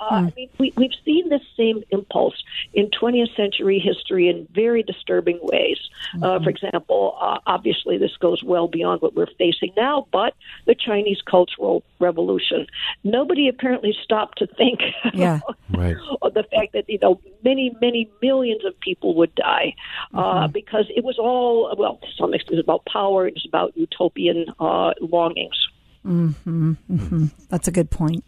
Uh, 0.01 0.15
I 0.15 0.33
mean, 0.37 0.49
we, 0.59 0.73
we've 0.77 0.95
seen 1.05 1.29
this 1.29 1.43
same 1.57 1.83
impulse 1.91 2.43
in 2.73 2.89
20th 2.89 3.37
century 3.37 3.79
history 3.79 4.29
in 4.29 4.49
very 4.55 4.83
disturbing 4.83 5.39
ways. 5.43 5.79
Uh, 6.23 6.39
for 6.41 6.49
example, 6.49 7.17
uh, 7.21 7.39
obviously, 7.47 7.99
this 7.99 8.17
goes 8.19 8.43
well 8.43 8.69
beyond 8.69 9.03
what 9.03 9.15
we're 9.15 9.27
facing 9.39 9.73
now, 9.77 10.07
but 10.13 10.35
the 10.67 10.75
Chinese 10.75 11.21
Cultural 11.23 11.83
Revolution. 11.99 12.67
Nobody 13.03 13.49
apparently 13.49 13.95
stopped 14.03 14.39
to 14.39 14.47
think 14.57 14.81
Yeah. 15.13 15.41
Right. 15.71 15.97
of 16.23 16.35
the 16.39 16.45
fact 16.45 16.73
that 16.73 16.85
you 16.89 16.99
know 17.01 17.21
many 17.45 17.77
many 17.81 18.11
millions 18.23 18.65
of 18.65 18.79
people 18.81 19.15
would 19.17 19.35
die 19.35 19.75
uh, 20.15 20.49
because 20.49 20.87
it 20.95 21.05
was 21.05 21.19
all 21.19 21.75
well 21.79 21.97
to 21.99 22.07
some 22.19 22.35
extent 22.35 22.55
it 22.55 22.57
was 22.57 22.65
about 22.65 22.85
power 22.87 23.27
it 23.27 23.35
was 23.35 23.47
about 23.47 23.77
utopian 23.77 24.47
uh, 24.61 24.93
longings 25.01 25.69
hmm 26.03 26.29
hmm 26.73 27.27
That's 27.49 27.67
a 27.69 27.73
good 27.73 27.91
point. 27.91 28.25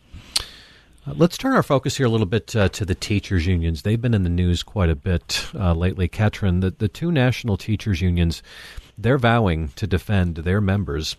Uh, 1.06 1.12
Let's 1.14 1.36
turn 1.36 1.52
our 1.52 1.62
focus 1.62 1.98
here 1.98 2.06
a 2.06 2.08
little 2.08 2.26
bit 2.26 2.56
uh, 2.56 2.68
to 2.70 2.84
the 2.84 2.94
teachers' 2.94 3.46
unions. 3.46 3.82
They've 3.82 4.00
been 4.00 4.14
in 4.14 4.22
the 4.24 4.30
news 4.30 4.62
quite 4.62 4.88
a 4.90 4.96
bit 4.96 5.46
uh, 5.54 5.74
lately. 5.74 6.08
Katrin, 6.08 6.60
the, 6.60 6.70
the 6.70 6.88
two 6.88 7.12
national 7.12 7.56
teachers' 7.58 8.00
unions, 8.00 8.42
they're 8.98 9.18
vowing 9.18 9.68
to 9.76 9.86
defend 9.86 10.36
their 10.36 10.60
members 10.60 11.16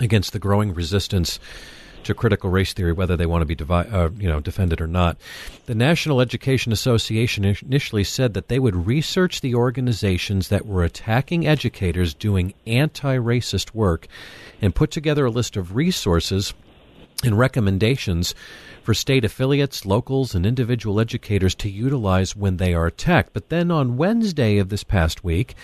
against 0.00 0.32
the 0.32 0.38
growing 0.38 0.74
resistance 0.74 1.38
to 2.04 2.14
critical 2.14 2.50
race 2.50 2.72
theory, 2.72 2.92
whether 2.92 3.16
they 3.16 3.26
want 3.26 3.42
to 3.42 3.46
be 3.46 3.54
devi- 3.54 3.74
uh, 3.74 4.10
you 4.18 4.28
know, 4.28 4.40
defended 4.40 4.80
or 4.80 4.86
not. 4.86 5.16
The 5.66 5.74
National 5.74 6.20
Education 6.20 6.72
Association 6.72 7.44
initially 7.44 8.04
said 8.04 8.34
that 8.34 8.48
they 8.48 8.58
would 8.58 8.86
research 8.86 9.40
the 9.40 9.54
organizations 9.54 10.48
that 10.48 10.66
were 10.66 10.84
attacking 10.84 11.46
educators 11.46 12.14
doing 12.14 12.54
anti-racist 12.66 13.74
work 13.74 14.06
and 14.60 14.74
put 14.74 14.90
together 14.90 15.26
a 15.26 15.30
list 15.30 15.56
of 15.56 15.74
resources 15.76 16.54
and 17.22 17.38
recommendations 17.38 18.34
for 18.82 18.92
state 18.92 19.24
affiliates, 19.24 19.86
locals, 19.86 20.34
and 20.34 20.44
individual 20.44 21.00
educators 21.00 21.54
to 21.54 21.70
utilize 21.70 22.36
when 22.36 22.58
they 22.58 22.74
are 22.74 22.86
attacked. 22.86 23.32
But 23.32 23.48
then 23.48 23.70
on 23.70 23.96
Wednesday 23.96 24.58
of 24.58 24.68
this 24.68 24.84
past 24.84 25.24
week, 25.24 25.54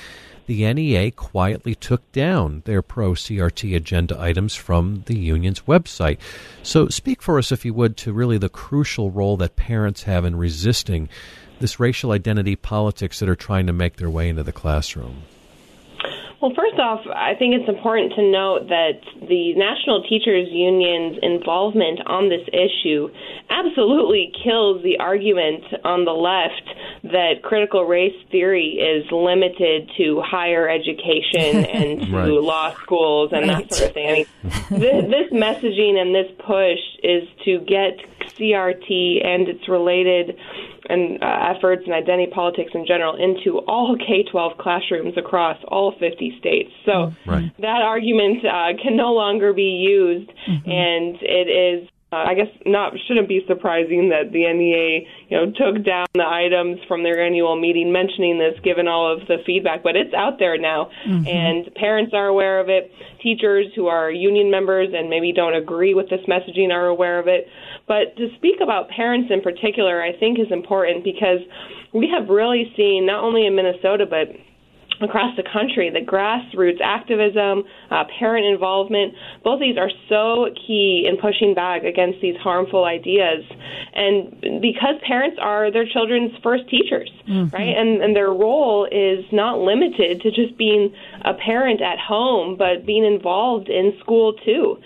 the 0.50 0.74
NEA 0.74 1.12
quietly 1.12 1.76
took 1.76 2.10
down 2.10 2.62
their 2.64 2.82
pro 2.82 3.12
CRT 3.12 3.76
agenda 3.76 4.20
items 4.20 4.56
from 4.56 5.04
the 5.06 5.16
union's 5.16 5.60
website. 5.60 6.18
So, 6.64 6.88
speak 6.88 7.22
for 7.22 7.38
us, 7.38 7.52
if 7.52 7.64
you 7.64 7.72
would, 7.72 7.96
to 7.98 8.12
really 8.12 8.36
the 8.36 8.48
crucial 8.48 9.12
role 9.12 9.36
that 9.36 9.54
parents 9.54 10.02
have 10.02 10.24
in 10.24 10.34
resisting 10.34 11.08
this 11.60 11.78
racial 11.78 12.10
identity 12.10 12.56
politics 12.56 13.20
that 13.20 13.28
are 13.28 13.36
trying 13.36 13.68
to 13.68 13.72
make 13.72 13.94
their 13.94 14.10
way 14.10 14.28
into 14.28 14.42
the 14.42 14.50
classroom. 14.50 15.22
Well, 16.40 16.52
first 16.56 16.78
off, 16.78 17.00
I 17.14 17.34
think 17.38 17.54
it's 17.54 17.68
important 17.68 18.14
to 18.14 18.22
note 18.22 18.68
that 18.68 19.00
the 19.28 19.52
National 19.56 20.02
Teachers 20.08 20.48
Union's 20.50 21.18
involvement 21.20 22.00
on 22.06 22.30
this 22.30 22.48
issue 22.48 23.10
absolutely 23.50 24.32
kills 24.42 24.82
the 24.82 24.98
argument 25.00 25.64
on 25.84 26.06
the 26.06 26.12
left 26.12 26.64
that 27.12 27.42
critical 27.42 27.84
race 27.84 28.16
theory 28.30 28.80
is 28.80 29.04
limited 29.12 29.90
to 29.98 30.22
higher 30.24 30.66
education 30.66 31.64
and 31.76 32.00
to 32.06 32.10
Right. 32.16 32.28
law 32.30 32.72
schools 32.82 33.30
and 33.34 33.48
that 33.50 33.72
sort 33.74 33.90
of 33.90 33.94
thing. 33.94 34.08
I 34.08 34.12
mean, 34.14 34.26
this, 34.80 35.04
this 35.10 35.32
messaging 35.32 35.96
and 36.00 36.14
this 36.14 36.32
push 36.38 36.80
is 37.02 37.28
to 37.44 37.58
get 37.60 37.98
CRT 38.38 39.24
and 39.26 39.46
its 39.46 39.68
related 39.68 40.38
and 40.90 41.22
uh, 41.22 41.54
efforts 41.56 41.82
and 41.86 41.94
identity 41.94 42.30
politics 42.32 42.70
in 42.74 42.84
general 42.86 43.14
into 43.16 43.58
all 43.66 43.96
K 44.06 44.24
12 44.30 44.58
classrooms 44.58 45.14
across 45.16 45.56
all 45.68 45.92
50 45.98 46.36
states. 46.38 46.70
So 46.84 47.12
Right. 47.26 47.50
that 47.58 47.82
argument 47.82 48.44
uh, 48.44 48.72
can 48.82 48.96
no 48.96 49.12
longer 49.12 49.52
be 49.52 49.80
used, 49.86 50.30
and 50.66 51.16
it 51.20 51.48
is. 51.48 51.88
Uh, 52.12 52.24
I 52.26 52.34
guess 52.34 52.48
not 52.66 52.92
shouldn't 53.06 53.28
be 53.28 53.44
surprising 53.46 54.08
that 54.08 54.32
the 54.32 54.42
NEA, 54.52 55.06
you 55.28 55.36
know, 55.36 55.46
took 55.52 55.84
down 55.84 56.06
the 56.14 56.26
items 56.26 56.80
from 56.88 57.04
their 57.04 57.24
annual 57.24 57.54
meeting 57.54 57.92
mentioning 57.92 58.36
this, 58.36 58.58
given 58.64 58.88
all 58.88 59.12
of 59.12 59.28
the 59.28 59.36
feedback. 59.46 59.84
But 59.84 59.94
it's 59.94 60.12
out 60.12 60.40
there 60.40 60.58
now, 60.58 60.90
and 61.28 61.72
parents 61.76 62.12
are 62.12 62.26
aware 62.26 62.58
of 62.58 62.68
it. 62.68 62.90
Teachers 63.22 63.66
who 63.76 63.86
are 63.86 64.10
union 64.10 64.50
members 64.50 64.88
and 64.92 65.08
maybe 65.08 65.32
don't 65.32 65.54
agree 65.54 65.94
with 65.94 66.10
this 66.10 66.20
messaging 66.26 66.72
are 66.72 66.86
aware 66.86 67.20
of 67.20 67.28
it. 67.28 67.46
But 67.86 68.16
to 68.16 68.28
speak 68.36 68.60
about 68.60 68.88
parents 68.88 69.30
in 69.30 69.40
particular, 69.40 70.02
I 70.02 70.12
think 70.18 70.40
is 70.40 70.50
important 70.50 71.04
because 71.04 71.38
we 71.92 72.10
have 72.16 72.28
really 72.28 72.72
seen 72.76 73.06
not 73.06 73.22
only 73.22 73.46
in 73.46 73.54
Minnesota 73.54 74.04
but 74.08 74.34
across 75.00 75.36
the 75.36 75.42
country 75.42 75.90
that 75.90 76.06
grassroots 76.06 76.80
activism, 76.82 77.64
uh, 77.90 78.04
parent 78.18 78.46
involvement, 78.46 79.14
both 79.42 79.60
these 79.60 79.76
are 79.78 79.90
so 80.08 80.46
key 80.66 81.08
in 81.08 81.16
pushing 81.16 81.54
back 81.54 81.84
against 81.84 82.20
these 82.20 82.36
harmful 82.36 82.84
ideas. 82.84 83.44
And 83.94 84.60
because 84.60 84.96
parents 85.06 85.38
are 85.40 85.72
their 85.72 85.86
children's 85.86 86.32
first 86.42 86.68
teachers, 86.68 87.10
right? 87.52 87.76
And, 87.76 88.02
and 88.02 88.14
their 88.14 88.30
role 88.30 88.86
is 88.90 89.24
not 89.32 89.58
limited 89.58 90.20
to 90.22 90.30
just 90.30 90.56
being 90.58 90.92
a 91.24 91.34
parent 91.34 91.80
at 91.80 91.98
home, 91.98 92.56
but 92.56 92.84
being 92.86 93.04
involved 93.04 93.68
in 93.68 93.92
school 94.00 94.34
too. 94.44 94.76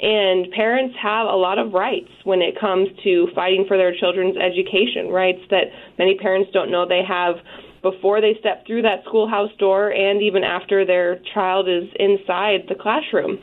And 0.00 0.50
parents 0.50 0.96
have 1.00 1.26
a 1.26 1.36
lot 1.36 1.58
of 1.58 1.72
rights 1.72 2.10
when 2.24 2.42
it 2.42 2.58
comes 2.58 2.88
to 3.04 3.28
fighting 3.34 3.64
for 3.68 3.76
their 3.76 3.94
children's 3.94 4.36
education, 4.36 5.08
rights 5.08 5.40
that 5.50 5.70
many 5.98 6.16
parents 6.16 6.50
don't 6.52 6.70
know 6.70 6.86
they 6.86 7.02
have 7.06 7.36
before 7.82 8.20
they 8.20 8.36
step 8.40 8.66
through 8.66 8.82
that 8.82 9.02
schoolhouse 9.06 9.50
door 9.58 9.90
and 9.90 10.22
even 10.22 10.44
after 10.44 10.86
their 10.86 11.18
child 11.34 11.68
is 11.68 11.84
inside 11.98 12.66
the 12.68 12.74
classroom. 12.74 13.38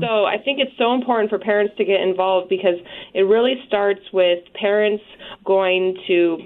So 0.00 0.24
I 0.24 0.38
think 0.38 0.58
it's 0.60 0.76
so 0.78 0.94
important 0.94 1.30
for 1.30 1.38
parents 1.38 1.74
to 1.78 1.84
get 1.84 2.00
involved 2.00 2.48
because 2.48 2.78
it 3.14 3.22
really 3.22 3.54
starts 3.66 4.00
with 4.12 4.40
parents 4.54 5.02
going 5.44 5.96
to 6.06 6.38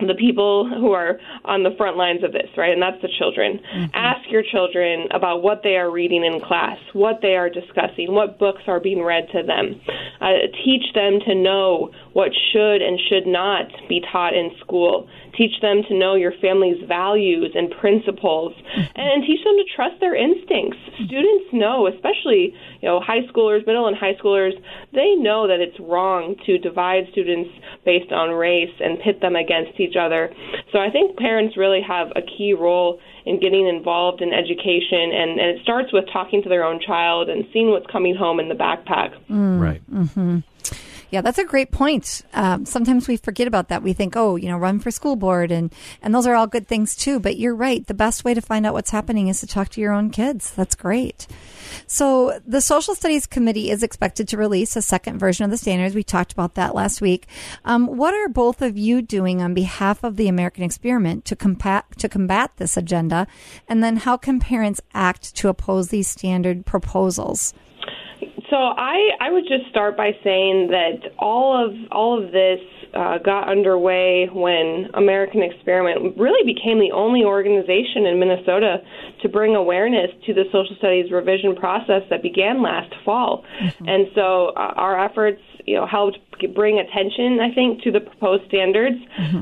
the 0.00 0.14
people 0.14 0.68
who 0.68 0.92
are 0.92 1.18
on 1.44 1.62
the 1.62 1.70
front 1.76 1.96
lines 1.96 2.22
of 2.22 2.32
this, 2.32 2.48
right? 2.56 2.72
And 2.72 2.82
that's 2.82 3.00
the 3.00 3.08
children. 3.18 3.60
Ask 3.94 4.28
your 4.30 4.42
children 4.42 5.08
about 5.14 5.42
what 5.42 5.62
they 5.62 5.76
are 5.76 5.90
reading 5.90 6.24
in 6.24 6.40
class, 6.40 6.76
what 6.92 7.20
they 7.22 7.34
are 7.34 7.48
discussing, 7.48 8.12
what 8.12 8.38
books 8.38 8.62
are 8.66 8.80
being 8.80 9.02
read 9.02 9.28
to 9.32 9.42
them. 9.42 9.80
Uh, 10.20 10.52
teach 10.64 10.92
them 10.94 11.20
to 11.26 11.34
know 11.34 11.90
what 12.12 12.30
should 12.52 12.82
and 12.82 13.00
should 13.08 13.26
not 13.26 13.66
be 13.88 14.02
taught 14.12 14.34
in 14.34 14.50
school. 14.60 15.08
Teach 15.36 15.60
them 15.60 15.82
to 15.88 15.94
know 15.94 16.14
your 16.14 16.32
family's 16.40 16.82
values 16.88 17.52
and 17.54 17.70
principles, 17.70 18.52
mm-hmm. 18.54 19.00
and 19.00 19.24
teach 19.24 19.42
them 19.44 19.56
to 19.56 19.64
trust 19.74 20.00
their 20.00 20.14
instincts. 20.14 20.78
Mm-hmm. 20.78 21.04
Students 21.06 21.46
know, 21.52 21.86
especially 21.86 22.54
you 22.80 22.88
know 22.88 23.00
high 23.00 23.26
schoolers, 23.32 23.66
middle 23.66 23.86
and 23.86 23.96
high 23.96 24.14
schoolers, 24.14 24.52
they 24.92 25.14
know 25.16 25.46
that 25.46 25.60
it's 25.60 25.78
wrong 25.80 26.36
to 26.46 26.58
divide 26.58 27.04
students 27.12 27.50
based 27.84 28.12
on 28.12 28.30
race 28.30 28.74
and 28.80 28.98
pit 29.00 29.20
them 29.20 29.36
against 29.36 29.78
each 29.78 29.96
other. 29.96 30.32
So 30.72 30.78
I 30.78 30.90
think 30.90 31.18
parents 31.18 31.56
really 31.56 31.82
have 31.82 32.08
a 32.16 32.22
key 32.22 32.52
role 32.52 33.00
in 33.26 33.40
getting 33.40 33.66
involved 33.66 34.22
in 34.22 34.32
education, 34.32 35.10
and, 35.12 35.40
and 35.40 35.58
it 35.58 35.62
starts 35.62 35.92
with 35.92 36.04
talking 36.12 36.42
to 36.42 36.48
their 36.48 36.64
own 36.64 36.80
child 36.80 37.28
and 37.28 37.44
seeing 37.52 37.70
what's 37.70 37.86
coming 37.90 38.14
home 38.14 38.40
in 38.40 38.48
the 38.48 38.54
backpack. 38.54 39.14
Mm. 39.28 39.60
Right. 39.60 39.82
hmm 39.82 40.38
Yeah, 41.10 41.20
that's 41.20 41.38
a 41.38 41.44
great 41.44 41.70
point. 41.70 42.22
Um, 42.34 42.66
sometimes 42.66 43.06
we 43.06 43.16
forget 43.16 43.46
about 43.46 43.68
that. 43.68 43.82
We 43.82 43.92
think, 43.92 44.16
oh, 44.16 44.34
you 44.34 44.48
know, 44.48 44.58
run 44.58 44.80
for 44.80 44.90
school 44.90 45.14
board, 45.14 45.52
and 45.52 45.72
and 46.02 46.14
those 46.14 46.26
are 46.26 46.34
all 46.34 46.48
good 46.48 46.66
things 46.66 46.96
too. 46.96 47.20
But 47.20 47.38
you're 47.38 47.54
right. 47.54 47.86
The 47.86 47.94
best 47.94 48.24
way 48.24 48.34
to 48.34 48.40
find 48.40 48.66
out 48.66 48.74
what's 48.74 48.90
happening 48.90 49.28
is 49.28 49.40
to 49.40 49.46
talk 49.46 49.68
to 49.70 49.80
your 49.80 49.92
own 49.92 50.10
kids. 50.10 50.50
That's 50.50 50.74
great. 50.74 51.28
So 51.86 52.40
the 52.46 52.60
Social 52.60 52.94
Studies 52.94 53.26
Committee 53.26 53.70
is 53.70 53.82
expected 53.82 54.26
to 54.28 54.36
release 54.36 54.74
a 54.74 54.82
second 54.82 55.18
version 55.18 55.44
of 55.44 55.50
the 55.50 55.58
standards. 55.58 55.94
We 55.94 56.02
talked 56.02 56.32
about 56.32 56.54
that 56.54 56.74
last 56.74 57.00
week. 57.00 57.26
Um, 57.64 57.86
what 57.86 58.14
are 58.14 58.28
both 58.28 58.60
of 58.60 58.76
you 58.76 59.00
doing 59.00 59.40
on 59.40 59.54
behalf 59.54 60.02
of 60.02 60.16
the 60.16 60.28
American 60.28 60.64
Experiment 60.64 61.24
to 61.26 61.36
combat 61.36 61.84
to 61.98 62.08
combat 62.08 62.50
this 62.56 62.76
agenda? 62.76 63.28
And 63.68 63.82
then 63.82 63.98
how 63.98 64.16
can 64.16 64.40
parents 64.40 64.80
act 64.92 65.36
to 65.36 65.48
oppose 65.48 65.88
these 65.88 66.08
standard 66.08 66.66
proposals? 66.66 67.54
So 68.50 68.56
I, 68.56 69.10
I 69.20 69.30
would 69.30 69.44
just 69.48 69.68
start 69.70 69.96
by 69.96 70.12
saying 70.22 70.68
that 70.70 71.10
all 71.18 71.64
of 71.64 71.74
all 71.90 72.22
of 72.22 72.30
this 72.30 72.60
uh, 72.94 73.18
got 73.18 73.48
underway 73.48 74.28
when 74.32 74.88
American 74.94 75.42
Experiment 75.42 76.16
really 76.16 76.44
became 76.46 76.78
the 76.78 76.92
only 76.94 77.24
organization 77.24 78.06
in 78.06 78.20
Minnesota 78.20 78.78
to 79.22 79.28
bring 79.28 79.56
awareness 79.56 80.10
to 80.26 80.34
the 80.34 80.44
social 80.52 80.76
studies 80.78 81.10
revision 81.10 81.56
process 81.56 82.02
that 82.10 82.22
began 82.22 82.62
last 82.62 82.94
fall. 83.04 83.44
And 83.86 84.06
so 84.14 84.52
uh, 84.56 84.74
our 84.76 85.04
efforts, 85.04 85.42
you 85.64 85.74
know, 85.76 85.86
helped 85.86 86.18
bring 86.54 86.78
attention, 86.78 87.40
I 87.40 87.52
think, 87.54 87.82
to 87.82 87.90
the 87.90 88.00
proposed 88.00 88.46
standards. 88.48 88.96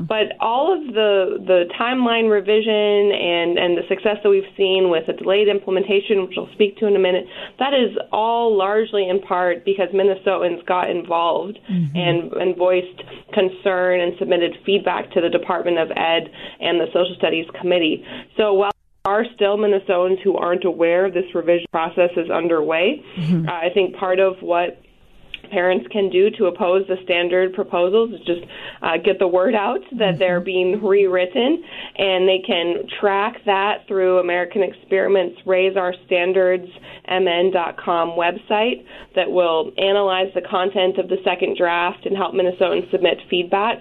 But 0.07 0.37
all 0.39 0.73
of 0.73 0.93
the 0.93 1.41
the 1.45 1.65
timeline 1.79 2.29
revision 2.29 3.11
and 3.11 3.57
and 3.57 3.77
the 3.77 3.83
success 3.87 4.17
that 4.23 4.29
we've 4.29 4.49
seen 4.57 4.89
with 4.89 5.07
a 5.07 5.13
delayed 5.13 5.47
implementation, 5.47 6.21
which 6.23 6.37
I'll 6.37 6.51
speak 6.53 6.77
to 6.77 6.87
in 6.87 6.95
a 6.95 6.99
minute, 6.99 7.25
that 7.59 7.73
is 7.73 7.97
all 8.11 8.55
largely 8.55 9.07
in 9.09 9.21
part 9.21 9.65
because 9.65 9.89
Minnesotans 9.89 10.65
got 10.65 10.89
involved 10.89 11.59
and 11.95 12.31
and 12.33 12.55
voiced 12.55 13.03
concern 13.33 13.99
and 13.99 14.13
submitted 14.19 14.57
feedback 14.65 15.11
to 15.11 15.21
the 15.21 15.29
Department 15.29 15.79
of 15.79 15.91
Ed 15.91 16.31
and 16.59 16.79
the 16.79 16.87
Social 16.87 17.15
Studies 17.17 17.47
Committee. 17.59 18.05
So 18.37 18.53
while 18.53 18.71
there 19.05 19.13
are 19.13 19.25
still 19.35 19.57
Minnesotans 19.57 20.21
who 20.23 20.35
aren't 20.35 20.65
aware 20.65 21.11
this 21.11 21.25
revision 21.33 21.67
process 21.71 22.09
is 22.17 22.29
underway. 22.29 23.03
Uh, 23.47 23.51
I 23.51 23.69
think 23.73 23.95
part 23.95 24.19
of 24.19 24.35
what 24.41 24.81
parents 25.51 25.87
can 25.91 26.09
do 26.09 26.29
to 26.31 26.45
oppose 26.45 26.85
the 26.87 26.97
standard 27.03 27.53
proposals 27.53 28.13
is 28.13 28.19
just 28.25 28.41
uh, 28.81 28.97
get 29.03 29.19
the 29.19 29.27
word 29.27 29.55
out 29.55 29.79
that 29.97 30.17
they're 30.19 30.41
being 30.41 30.83
rewritten, 30.83 31.63
and 31.97 32.27
they 32.27 32.41
can 32.45 32.83
track 32.99 33.37
that 33.45 33.87
through 33.87 34.19
American 34.19 34.63
Experiments 34.63 35.39
Raise 35.45 35.77
Our 35.77 35.93
Standards 36.05 36.67
MN.com 37.07 38.17
website 38.17 38.85
that 39.15 39.29
will 39.29 39.71
analyze 39.77 40.31
the 40.33 40.41
content 40.41 40.97
of 40.97 41.07
the 41.07 41.17
second 41.23 41.57
draft 41.57 42.05
and 42.05 42.15
help 42.15 42.33
Minnesotans 42.33 42.89
submit 42.91 43.17
feedback. 43.29 43.79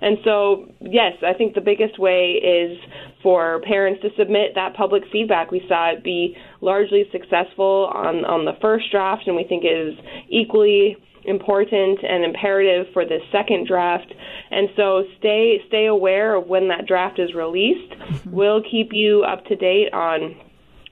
And 0.00 0.18
so, 0.24 0.72
yes, 0.80 1.14
I 1.26 1.32
think 1.32 1.54
the 1.54 1.60
biggest 1.60 1.98
way 1.98 2.32
is 2.32 2.78
for 3.26 3.60
parents 3.62 4.00
to 4.02 4.10
submit 4.16 4.54
that 4.54 4.76
public 4.76 5.02
feedback. 5.10 5.50
We 5.50 5.60
saw 5.66 5.90
it 5.90 6.04
be 6.04 6.36
largely 6.60 7.08
successful 7.10 7.90
on, 7.92 8.24
on 8.24 8.44
the 8.44 8.52
first 8.62 8.88
draft, 8.92 9.24
and 9.26 9.34
we 9.34 9.42
think 9.42 9.64
it 9.64 9.76
is 9.76 9.98
equally 10.28 10.96
important 11.24 11.98
and 12.04 12.24
imperative 12.24 12.86
for 12.92 13.04
the 13.04 13.18
second 13.32 13.66
draft. 13.66 14.14
And 14.52 14.68
so 14.76 15.02
stay 15.18 15.60
stay 15.66 15.86
aware 15.86 16.36
of 16.36 16.46
when 16.46 16.68
that 16.68 16.86
draft 16.86 17.18
is 17.18 17.34
released. 17.34 17.90
Mm-hmm. 17.90 18.30
We'll 18.30 18.62
keep 18.62 18.90
you 18.92 19.24
up 19.24 19.44
to 19.46 19.56
date 19.56 19.92
on 19.92 20.36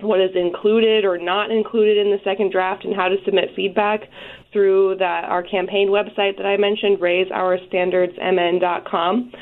what 0.00 0.20
is 0.20 0.34
included 0.34 1.04
or 1.04 1.18
not 1.18 1.52
included 1.52 2.04
in 2.04 2.10
the 2.10 2.18
second 2.24 2.50
draft 2.50 2.84
and 2.84 2.96
how 2.96 3.06
to 3.06 3.14
submit 3.24 3.50
feedback 3.54 4.08
through 4.52 4.96
that 4.98 5.22
our 5.22 5.44
campaign 5.44 5.90
website 5.90 6.36
that 6.38 6.46
I 6.46 6.56
mentioned, 6.56 6.98
raiseourstandardsmn.com. 6.98 9.32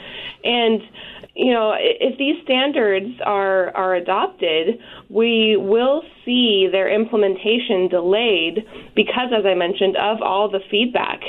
And 0.44 0.82
you 1.34 1.52
know, 1.52 1.74
if 1.78 2.18
these 2.18 2.42
standards 2.44 3.14
are 3.24 3.74
are 3.74 3.94
adopted, 3.94 4.78
we 5.08 5.56
will 5.56 6.02
see 6.24 6.68
their 6.70 6.88
implementation 6.88 7.88
delayed 7.88 8.64
because, 8.94 9.32
as 9.36 9.44
I 9.44 9.54
mentioned, 9.54 9.96
of 9.96 10.22
all 10.22 10.48
the 10.48 10.60
feedback. 10.70 11.20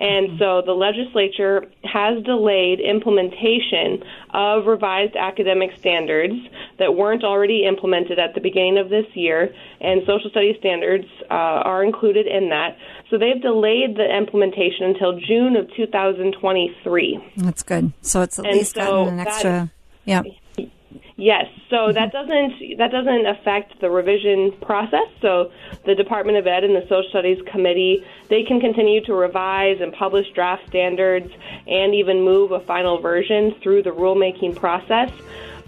And 0.00 0.38
so 0.38 0.62
the 0.64 0.72
legislature 0.72 1.64
has 1.84 2.22
delayed 2.24 2.80
implementation 2.80 4.02
of 4.34 4.66
revised 4.66 5.16
academic 5.16 5.70
standards 5.78 6.34
that 6.78 6.94
weren't 6.94 7.24
already 7.24 7.64
implemented 7.64 8.18
at 8.18 8.34
the 8.34 8.40
beginning 8.40 8.78
of 8.78 8.88
this 8.88 9.06
year, 9.14 9.54
and 9.80 10.02
social 10.06 10.28
studies 10.30 10.56
standards 10.58 11.06
uh, 11.30 11.34
are 11.34 11.84
included 11.84 12.26
in 12.26 12.48
that. 12.50 12.76
So 13.10 13.18
they've 13.18 13.40
delayed 13.40 13.96
the 13.96 14.08
implementation 14.16 14.86
until 14.86 15.18
June 15.20 15.56
of 15.56 15.68
2023. 15.76 17.32
That's 17.36 17.62
good. 17.62 17.92
So 18.00 18.22
it's 18.22 18.38
at 18.38 18.46
And 18.46 18.56
least 18.56 18.74
so 18.74 18.80
gotten 18.80 19.08
an 19.08 19.16
that- 19.18 19.26
extra. 19.28 19.70
Yeah. 20.04 20.22
Yes, 21.22 21.46
so 21.70 21.76
mm-hmm. 21.76 21.94
that 21.94 22.10
doesn't 22.10 22.78
that 22.78 22.90
doesn't 22.90 23.26
affect 23.26 23.80
the 23.80 23.88
revision 23.88 24.50
process. 24.60 25.06
So 25.20 25.52
the 25.84 25.94
Department 25.94 26.36
of 26.36 26.48
Ed 26.48 26.64
and 26.64 26.74
the 26.74 26.82
Social 26.88 27.08
Studies 27.10 27.38
Committee 27.46 28.04
they 28.28 28.42
can 28.42 28.58
continue 28.58 29.00
to 29.04 29.14
revise 29.14 29.80
and 29.80 29.92
publish 29.92 30.26
draft 30.34 30.66
standards 30.66 31.30
and 31.68 31.94
even 31.94 32.22
move 32.22 32.50
a 32.50 32.58
final 32.58 33.00
version 33.00 33.54
through 33.62 33.84
the 33.84 33.90
rulemaking 33.90 34.56
process. 34.56 35.12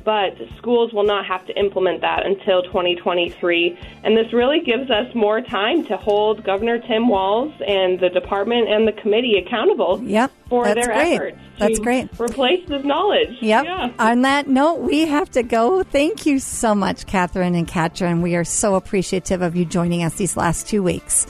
But 0.04 0.36
schools 0.58 0.92
will 0.92 1.04
not 1.06 1.24
have 1.24 1.46
to 1.46 1.58
implement 1.58 2.02
that 2.02 2.26
until 2.26 2.62
2023, 2.64 3.78
and 4.04 4.14
this 4.14 4.30
really 4.34 4.60
gives 4.60 4.90
us 4.90 5.14
more 5.14 5.40
time 5.40 5.84
to 5.86 5.96
hold 5.96 6.44
Governor 6.44 6.78
Tim 6.78 7.08
Walz 7.08 7.52
and 7.66 7.98
the 7.98 8.10
department 8.10 8.68
and 8.68 8.86
the 8.86 8.92
committee 8.92 9.36
accountable 9.44 10.02
Yep, 10.04 10.30
for 10.50 10.66
their 10.74 10.84
great. 10.84 11.14
efforts. 11.14 11.38
That's 11.58 11.78
great. 11.78 12.08
Replace 12.20 12.68
this 12.68 12.84
knowledge. 12.84 13.38
Yep. 13.40 13.64
Yeah. 13.64 13.90
On 13.98 14.22
that 14.22 14.46
note, 14.46 14.80
we 14.80 15.06
have 15.06 15.30
to 15.30 15.42
go. 15.42 15.82
Thank 15.84 16.26
you 16.26 16.38
so 16.38 16.74
much, 16.74 17.06
Catherine 17.06 17.54
and 17.54 17.66
Katrin. 17.66 18.20
We 18.20 18.36
are 18.36 18.44
so 18.44 18.74
appreciative 18.74 19.40
of 19.40 19.56
you 19.56 19.64
joining 19.64 20.02
us 20.02 20.16
these 20.16 20.36
last 20.36 20.68
two 20.68 20.82
weeks. 20.82 21.26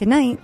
Good 0.00 0.08
night. 0.08 0.40